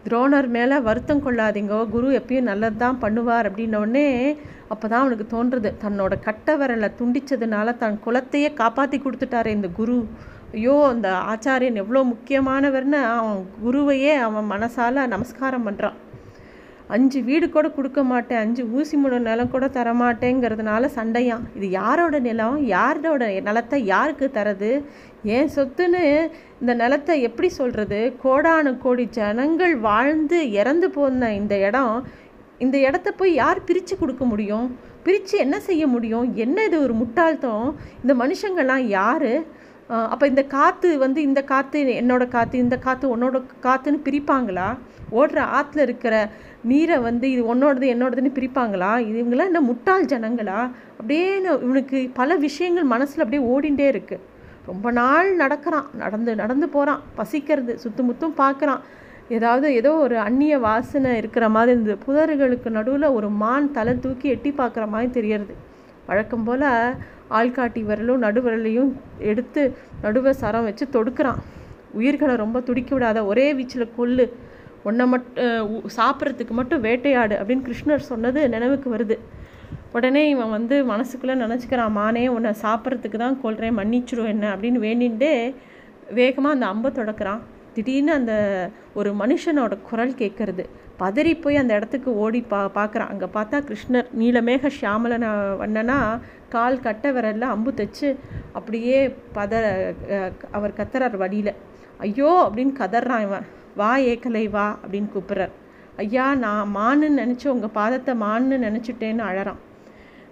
துரோணர் 0.08 0.48
மேலே 0.56 0.78
வருத்தம் 0.88 1.24
கொள்ளாதீங்க 1.26 1.76
குரு 1.94 2.10
எப்பயும் 2.20 2.50
நல்லது 2.50 2.78
தான் 2.84 3.00
பண்ணுவார் 3.04 3.48
அப்படின்னோடனே 3.50 4.08
அப்போ 4.74 4.86
தான் 4.88 5.04
அவனுக்கு 5.04 5.26
தோன்றுறது 5.36 5.70
தன்னோட 5.84 6.13
கட்ட 6.28 6.58
விரலை 6.58 6.89
துண்டிச்சதுனால 7.00 7.78
தன் 7.78 7.98
குலத்தையே 8.06 8.50
காப்பாற்றி 8.62 8.98
கொடுத்துட்டாரு 9.00 9.50
இந்த 9.58 9.70
குரு. 9.80 9.98
ஐயோ 10.58 10.76
அந்த 10.94 11.08
ஆச்சாரியன் 11.34 11.82
எவ்வளோ 11.84 12.02
முக்கியமானவர்னு 12.13 13.00
அவன் 13.13 13.39
குருவையே 13.65 14.13
அவன் 14.28 14.52
மனசால் 14.54 15.02
நமஸ்காரம் 15.13 15.65
பண்ணுறான் 15.68 15.98
அஞ்சு 16.89 17.19
வீடு 17.24 17.50
கூட 17.50 17.69
கொடுக்க 17.69 18.04
மாட்டேன் 18.04 18.38
அஞ்சு 18.38 18.63
ஊசி 18.71 18.98
மூணு 18.98 19.19
நிலம் 19.19 19.50
கூட 19.50 19.65
தரமாட்டேங்கிறதுனால 19.67 20.89
சண்டையான் 20.95 21.45
இது 21.56 21.69
யாரோட 21.69 22.19
நிலம்? 22.19 22.58
யாரோட 22.65 23.41
நிலத்தை 23.48 23.86
யாருக்கு 23.86 24.28
தரது? 24.34 24.71
ஏன் 25.24 25.50
சொத்துன்னு 25.56 26.04
இந்த 26.62 26.74
நிலத்தை 26.74 27.21
எப்படி 27.21 27.50
சொல்கிறது 27.50 28.00
கோடானு 28.24 28.78
கோடி 28.78 29.06
ஜனங்கள் 29.19 29.76
வாழ்ந்து 29.78 30.52
இறந்து 30.52 30.89
போன 30.89 31.34
இந்த 31.34 31.58
இடம் 31.58 31.95
இந்த 32.60 32.78
இடத்த 32.78 33.12
போய் 33.12 33.34
யார் 33.34 33.63
பிரித்து 33.63 33.98
கொடுக்க 33.98 34.26
முடியும்? 34.26 34.67
பிரித்து 35.04 35.38
என்ன 35.38 35.60
செய்ய 35.60 35.88
முடியும்? 35.88 36.36
என்ன 36.36 36.63
இது 36.63 36.82
ஒரு 36.82 36.93
முட்டாள்தம் 36.93 37.65
இந்த 38.02 38.13
மனுஷங்கள்லாம் 38.13 38.86
யார்? 39.00 39.32
அப்போ 39.89 40.26
இந்த 40.32 40.43
காற்று 40.56 40.89
வந்து 41.04 41.19
இந்த 41.21 41.41
காற்று 41.52 41.80
என்னோட 42.02 42.24
காற்று 42.36 42.63
இந்த 42.65 42.78
காற்று 42.86 43.08
உன்னோட 43.15 43.38
காற்றுன்னு 43.65 44.00
பிரிப்பாங்களா? 44.08 44.67
ஓடுற 45.19 45.39
ஆற்றுல 45.58 45.82
இருக்கிற 45.88 46.15
நீரை 46.71 46.98
வந்து 47.08 47.26
இது 47.34 47.41
உன்னோடது 47.54 47.88
என்னோடதுன்னு 47.93 48.32
பிரிப்பாங்களா? 48.38 48.91
இவங்களாம் 49.10 49.50
என்ன 49.52 49.62
முட்டாள் 49.69 50.10
ஜனங்களா? 50.13 50.60
அப்படியே 51.00 51.28
இவனுக்கு 51.65 52.00
பல 52.19 52.38
விஷயங்கள் 52.48 52.91
மனசில் 52.93 53.24
அப்படியே 53.26 53.43
ஓடிண்டே 53.54 53.88
இருக்குது 53.93 54.24
ரொம்ப 54.69 54.91
நாள் 55.00 55.28
நடக்கிறான். 55.43 55.88
நடந்து 56.04 56.32
நடந்து 56.43 56.67
போகிறான் 56.76 57.02
பசிக்கிறது 57.19 57.74
சுத்து 57.84 58.04
முத்தும் 58.08 58.38
பார்க்குறான் 58.43 58.82
ஏதாவது 59.36 59.67
ஏதோ 59.80 59.91
ஒரு 60.06 60.15
அந்நிய 60.28 60.56
வாசனை 60.65 61.12
இருக்கிற 61.21 61.45
மாதிரி 61.56 61.78
இந்த 61.80 61.93
புதர்களுக்கு 62.06 62.69
நடுவில் 62.78 63.08
ஒரு 63.17 63.30
மான் 63.43 63.71
தலை 63.78 63.93
தூக்கி 64.00 64.28
எட்டி 64.36 64.52
பார்க்குற 64.60 64.86
மாதிரி 64.93 65.10
தெரியறது. 65.19 65.56
வழக்கம் 66.10 66.46
போல் 66.48 66.65
ஆள்காட்டி 67.38 67.82
விரலும் 67.89 68.24
நடுவிரலையும் 68.26 68.91
எடுத்து 69.32 69.62
நடுவை 70.04 70.32
சரம் 70.41 70.68
வச்சு 70.68 70.86
தொடுக்கிறான். 70.96 71.39
உயிர்களை 72.00 72.34
ரொம்ப 72.44 72.58
துடிக்க 72.68 72.91
விடாத 72.96 73.20
ஒரே 73.32 73.48
வீச்சில் 73.58 73.94
கொல்லு. 73.98 74.26
உன்னை 74.88 75.06
மட்டும் 75.12 75.88
சாப்பிட்றதுக்கு 75.98 76.54
மட்டும் 76.60 76.84
வேட்டையாடு 76.88 77.36
அப்படின்னு 77.39 77.68
கிருஷ்ணர் 77.68 78.10
சொன்னது 78.12 78.41
நினைவுக்கு 78.56 78.89
வருது. 78.96 79.18
உடனே 79.98 80.24
இவன் 80.34 80.54
வந்து 80.58 80.76
மனசுக்குள்ளே 80.91 81.36
நினச்சிக்கிறான் 81.44 81.96
மானே 82.00 82.24
உன்னை 82.36 82.52
சாப்பிட்றதுக்கு 82.63 83.20
தான் 83.24 83.41
கொள்கிறேன் 83.44 83.78
மன்னிச்சிடும் 83.80 84.32
என்ன 84.34 84.46
அப்படின்னு 84.54 84.80
வேண்டின்ண்டே 84.88 85.34
வேகமாக 86.20 86.56
அந்த 86.56 86.65
அம்பை 86.74 86.89
தொடக்கிறான். 87.00 87.41
திடீர்னு 87.76 88.12
அந்த 88.20 88.34
ஒரு 89.00 89.10
மனுஷனோட 89.22 89.74
குரல் 89.88 90.20
கேட்கறது 90.22 90.65
பதறி 90.99 91.36
போய் 91.36 91.55
அந்த 91.55 91.73
இடத்துக்கு 91.73 92.13
ஓடி 92.15 92.41
பா 92.41 92.60
பார்க்குறான் 92.75 93.10
அங்கே 93.10 93.25
பார்த்தா 93.34 93.58
கிருஷ்ணர் 93.62 94.08
நீலமேக 94.19 94.71
ஷியாமலன 94.77 95.25
வண்ணனா 95.58 95.97
கால் 96.49 96.79
கட்ட 96.79 97.12
விரலில் 97.12 97.41
அம்பு 97.45 97.71
தைச்சு 97.71 98.10
அப்படியே 98.53 98.99
பத 99.36 99.53
அவர் 100.51 100.77
கத்துறார் 100.77 101.17
வழியில். 101.17 101.53
ஐயோ! 101.99 102.31
அப்படின்னு 102.45 102.73
கதறான் 102.79 103.21
இவன். 103.21 103.45
வா 103.75 103.97
ஏக்கலை 104.05 104.49
வா 104.49 104.77
அப்படின்னு 104.84 105.10
கூப்பிட்றார். 105.13 105.53
ஐயா 105.97 106.34
நான் 106.36 106.71
மான்னு 106.75 107.08
நினச்சி 107.19 107.47
உங்கள் 107.47 107.73
பாதத்தை 107.73 108.13
மான்னு 108.15 108.58
நினச்சிட்டேன்னு 108.60 109.23
அழறான். 109.25 109.62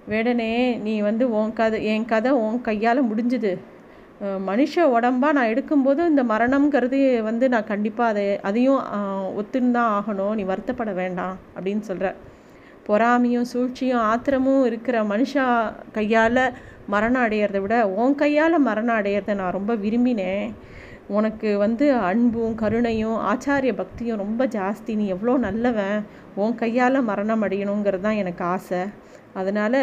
வேடனே 0.09 0.51
நீ 0.81 1.01
வந்து 1.01 1.29
உன் 1.31 1.53
கதை 1.53 1.85
என் 1.85 2.05
கதை 2.05 2.31
உன் 2.45 2.61
கையால் 2.61 3.07
முடிஞ்சுது. 3.09 3.51
மனுஷ 4.49 4.83
உடம்பாக 4.95 5.35
நான் 5.37 5.51
எடுக்கும்போது 5.53 6.01
இந்த 6.11 6.23
மரணம்ங்கிறது 6.31 6.99
வந்து 7.29 7.45
நான் 7.53 7.71
கண்டிப்பாக 7.71 8.11
அதை 8.13 8.25
அதையும் 8.49 8.81
ஒத்துன்னு 9.39 9.75
தான் 9.77 9.93
ஆகணும். 9.97 10.35
நீ 10.39 10.43
வருத்தப்பட 10.51 10.91
வேண்டாம் 11.01 11.35
அப்படின்னு 11.55 11.83
சொல்கிற 11.89 12.09
பொறாமையும் 12.87 13.49
சூழ்ச்சியும் 13.51 14.05
ஆத்திரமும் 14.11 14.63
இருக்கிற 14.69 14.95
மனுஷா 15.11 15.45
கையால் 15.97 16.43
மரணம் 16.93 17.23
அடையிறத 17.25 17.59
விட 17.65 17.75
உன் 18.01 18.15
கையால் 18.21 18.57
மரணம் 18.69 18.97
அடையிறத 18.99 19.35
நான் 19.41 19.55
ரொம்ப 19.57 19.73
விரும்பினேன். 19.83 20.47
உனக்கு 21.17 21.49
வந்து 21.65 21.85
அன்பும் 22.09 22.57
கருணையும் 22.63 23.17
ஆச்சாரிய 23.31 23.73
பக்தியும் 23.79 24.21
ரொம்ப 24.23 24.45
ஜாஸ்தி. 24.57 24.91
நீ 24.99 25.05
எவ்வளோ 25.15 25.33
நல்லவன். 25.47 25.97
உன் 26.43 26.55
கையால் 26.61 27.07
மரணம் 27.11 27.43
அடையணுங்கிறது 27.47 28.05
தான் 28.07 28.21
எனக்கு 28.23 28.43
ஆசை. 28.55 28.81
அதனால் 29.41 29.81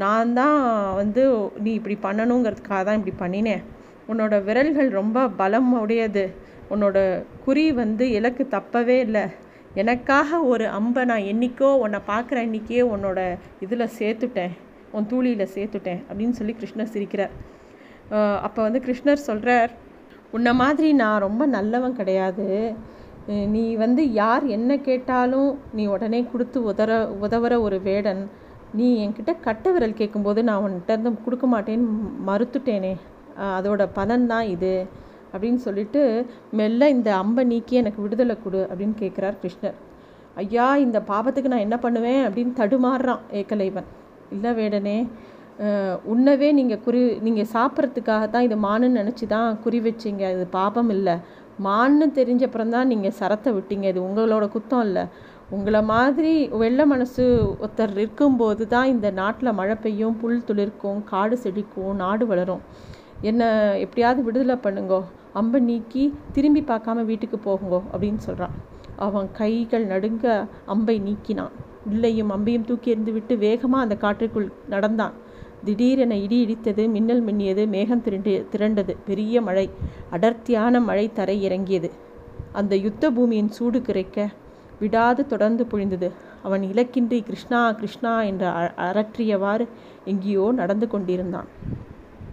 நான் 0.00 0.32
தான் 0.40 0.58
வந்து 1.00 1.22
நீ 1.64 1.70
இப்படி 1.78 1.96
பண்ணணுங்கிறதுக்காக 2.04 2.82
தான் 2.88 2.98
இப்படி 3.00 3.14
பண்ணினேன். 3.22 3.62
உன்னோட 4.10 4.34
விரல்கள் 4.46 4.90
ரொம்ப 5.00 5.26
பலம் 5.40 5.70
உடையது. 5.82 6.24
உன்னோட 6.72 6.98
குறி 7.44 7.64
வந்து 7.80 8.04
இலக்கு 8.18 8.44
தப்பவே 8.56 8.96
இல்லை. 9.06 9.24
எனக்காக 9.80 10.38
ஒரு 10.52 10.64
அம்பை 10.78 11.02
நான் 11.10 11.28
என்றைக்கோ 11.32 11.68
உன்னை 11.84 12.00
பார்க்குற 12.10 12.38
அன்றைக்கே 12.44 12.82
உன்னோட 12.94 13.20
இதில் 13.64 13.94
சேர்த்துட்டேன். 13.98 14.54
உன் 14.96 15.08
தூளியில் 15.12 15.52
சேர்த்துட்டேன். 15.56 16.00
அப்படின்னு 16.08 16.38
சொல்லி 16.38 16.54
கிருஷ்ணர் 16.60 16.92
சிரிக்கிறார். 16.94 17.34
அப்போ 18.46 18.60
வந்து 18.66 18.80
கிருஷ்ணர் 18.86 19.26
சொல்கிறார் 19.28 19.70
உன்னை 20.36 20.52
மாதிரி 20.62 20.88
நான் 21.02 21.24
ரொம்ப 21.26 21.42
நல்லவன் 21.56 21.98
கிடையாது. 22.00 22.46
நீ 23.54 23.64
வந்து 23.84 24.02
யார் 24.12 24.44
என்ன 24.56 24.76
கேட்டாலும் 24.88 25.50
நீ 25.76 25.82
உடனே 25.94 26.20
கொடுத்து 26.32 26.58
உதற 26.70 26.92
உதவுற 27.24 27.54
ஒரு 27.66 27.78
வேடன். 27.88 28.22
நீ 28.78 28.86
என்கிட்ட 29.04 29.32
கட்ட 29.46 29.72
விரல் 29.74 29.98
கேட்கும்போது 30.00 30.40
நான் 30.48 30.62
உன்கிட்ட 30.64 30.92
இருந்து 30.94 31.10
கொடுக்க 31.24 31.46
மாட்டேன்னு 31.54 31.88
மறுத்துட்டேனே. 32.28 32.92
அதோட 33.58 33.82
பலன் 33.98 34.24
தான் 34.32 34.46
இது 34.54 34.72
அப்படின்னு 35.32 35.60
சொல்லிட்டு 35.66 36.00
மெல்ல 36.58 36.88
இந்த 36.94 37.10
அம்பை 37.22 37.42
நீக்கி 37.52 37.74
எனக்கு 37.82 38.00
விடுதலை 38.04 38.34
கொடு 38.44 38.60
அப்படின்னு 38.70 38.96
கேட்குறார் 39.02 39.36
கிருஷ்ணர். 39.42 39.76
ஐயா 40.42 40.66
இந்த 40.86 40.98
பாபத்துக்கு 41.10 41.52
நான் 41.52 41.66
என்ன 41.66 41.76
பண்ணுவேன் 41.84 42.22
அப்படின்னு 42.26 42.52
தடுமாறுறான் 42.60 43.22
ஏக்கலைவன். 43.40 43.88
இல்லை 44.36 44.52
வேடனே 44.60 44.98
உன்னவே 46.12 46.48
நீங்கள் 46.58 46.82
குறி 46.84 47.00
நீங்கள் 47.26 47.50
சாப்பிட்றதுக்காக 47.54 48.24
தான் 48.34 48.46
இது 48.46 48.56
மானுன்னு 48.66 49.00
நினச்சி 49.00 49.26
தான் 49.34 49.58
குறி 49.64 49.78
வச்சிங்க. 49.86 50.24
இது 50.36 50.44
பாபம் 50.58 50.90
இல்லை. 50.96 51.16
மான்னு 51.66 52.06
தெரிஞ்சப்புறம் 52.18 52.72
தான் 52.74 52.90
நீங்கள் 52.92 53.16
சரத்தை 53.18 53.50
விட்டீங்க. 53.56 53.86
இது 53.92 54.00
உங்களோட 54.06 54.44
குத்தம் 54.54 54.84
இல்லை. 54.88 55.04
உங்களை 55.54 55.80
மாதிரி 55.90 56.32
வெள்ள 56.60 56.80
மனசு 56.92 57.24
ஒருத்தர் 57.62 57.90
இருக்கும்போது 57.96 58.62
தான் 58.74 58.90
இந்த 58.92 59.08
நாட்டில் 59.18 59.56
மழை 59.58 59.74
பெய்யும் 59.84 60.16
புல் 60.20 60.44
துளிர்க்கும் 60.48 61.00
காடு 61.10 61.36
செழிக்கும் 61.42 61.98
நாடு 62.02 62.24
வளரும். 62.30 62.62
என்னை 63.30 63.48
எப்படியாவது 63.84 64.20
விடுதலை 64.28 64.56
பண்ணுங்கோ 64.66 65.00
அம்பை 65.40 65.60
நீக்கி 65.68 66.04
திரும்பி 66.36 66.62
பார்க்காம 66.70 67.04
வீட்டுக்கு 67.10 67.38
போகுங்கோ 67.48 67.80
அப்படின்னு 67.92 68.20
சொல்கிறான் 68.26 68.54
அவன் 69.06 69.28
கைகள் 69.40 69.84
நடுங்க 69.92 70.26
அம்பை 70.74 70.96
நீக்கினான். 71.08 71.54
உள்ளையும் 71.90 72.32
அம்பையும் 72.36 72.66
தூக்கி 72.68 72.92
எறிந்து 72.94 73.12
விட்டு 73.16 73.36
வேகமாக 73.46 73.84
அந்த 73.84 73.96
காற்றுக்குள் 74.04 74.48
நடந்தான். 74.74 75.14
திடீரென 75.66 76.14
இடி 76.24 76.38
இடித்தது 76.44 76.84
மின்னல் 76.96 77.24
மின்னியது 77.26 77.64
மேகம் 77.74 78.04
திரண்டு 78.06 78.34
திரண்டது. 78.52 78.94
பெரிய 79.08 79.42
மழை 79.48 79.66
அடர்த்தியான 80.16 80.80
மழை 80.88 81.06
தரை 81.18 81.36
இறங்கியது. 81.48 81.90
அந்த 82.60 82.74
யுத்த 82.86 83.10
பூமியின் 83.16 83.52
சூடு 83.58 83.80
கிடைக்க 83.88 84.28
விடாது 84.82 85.22
தொடர்ந்து 85.26 85.64
பொழிந்தது. 85.72 86.08
அவன் 86.42 86.62
இலக்கின்றி 86.72 87.18
கிருஷ்ணா 87.22 87.60
கிருஷ்ணா 87.72 88.14
என்று 88.22 88.48
அரற்றியவாறு 88.88 89.66
எங்கேயோ 90.04 90.46
நடந்து 90.52 90.86
கொண்டிருந்தான். 90.88 91.48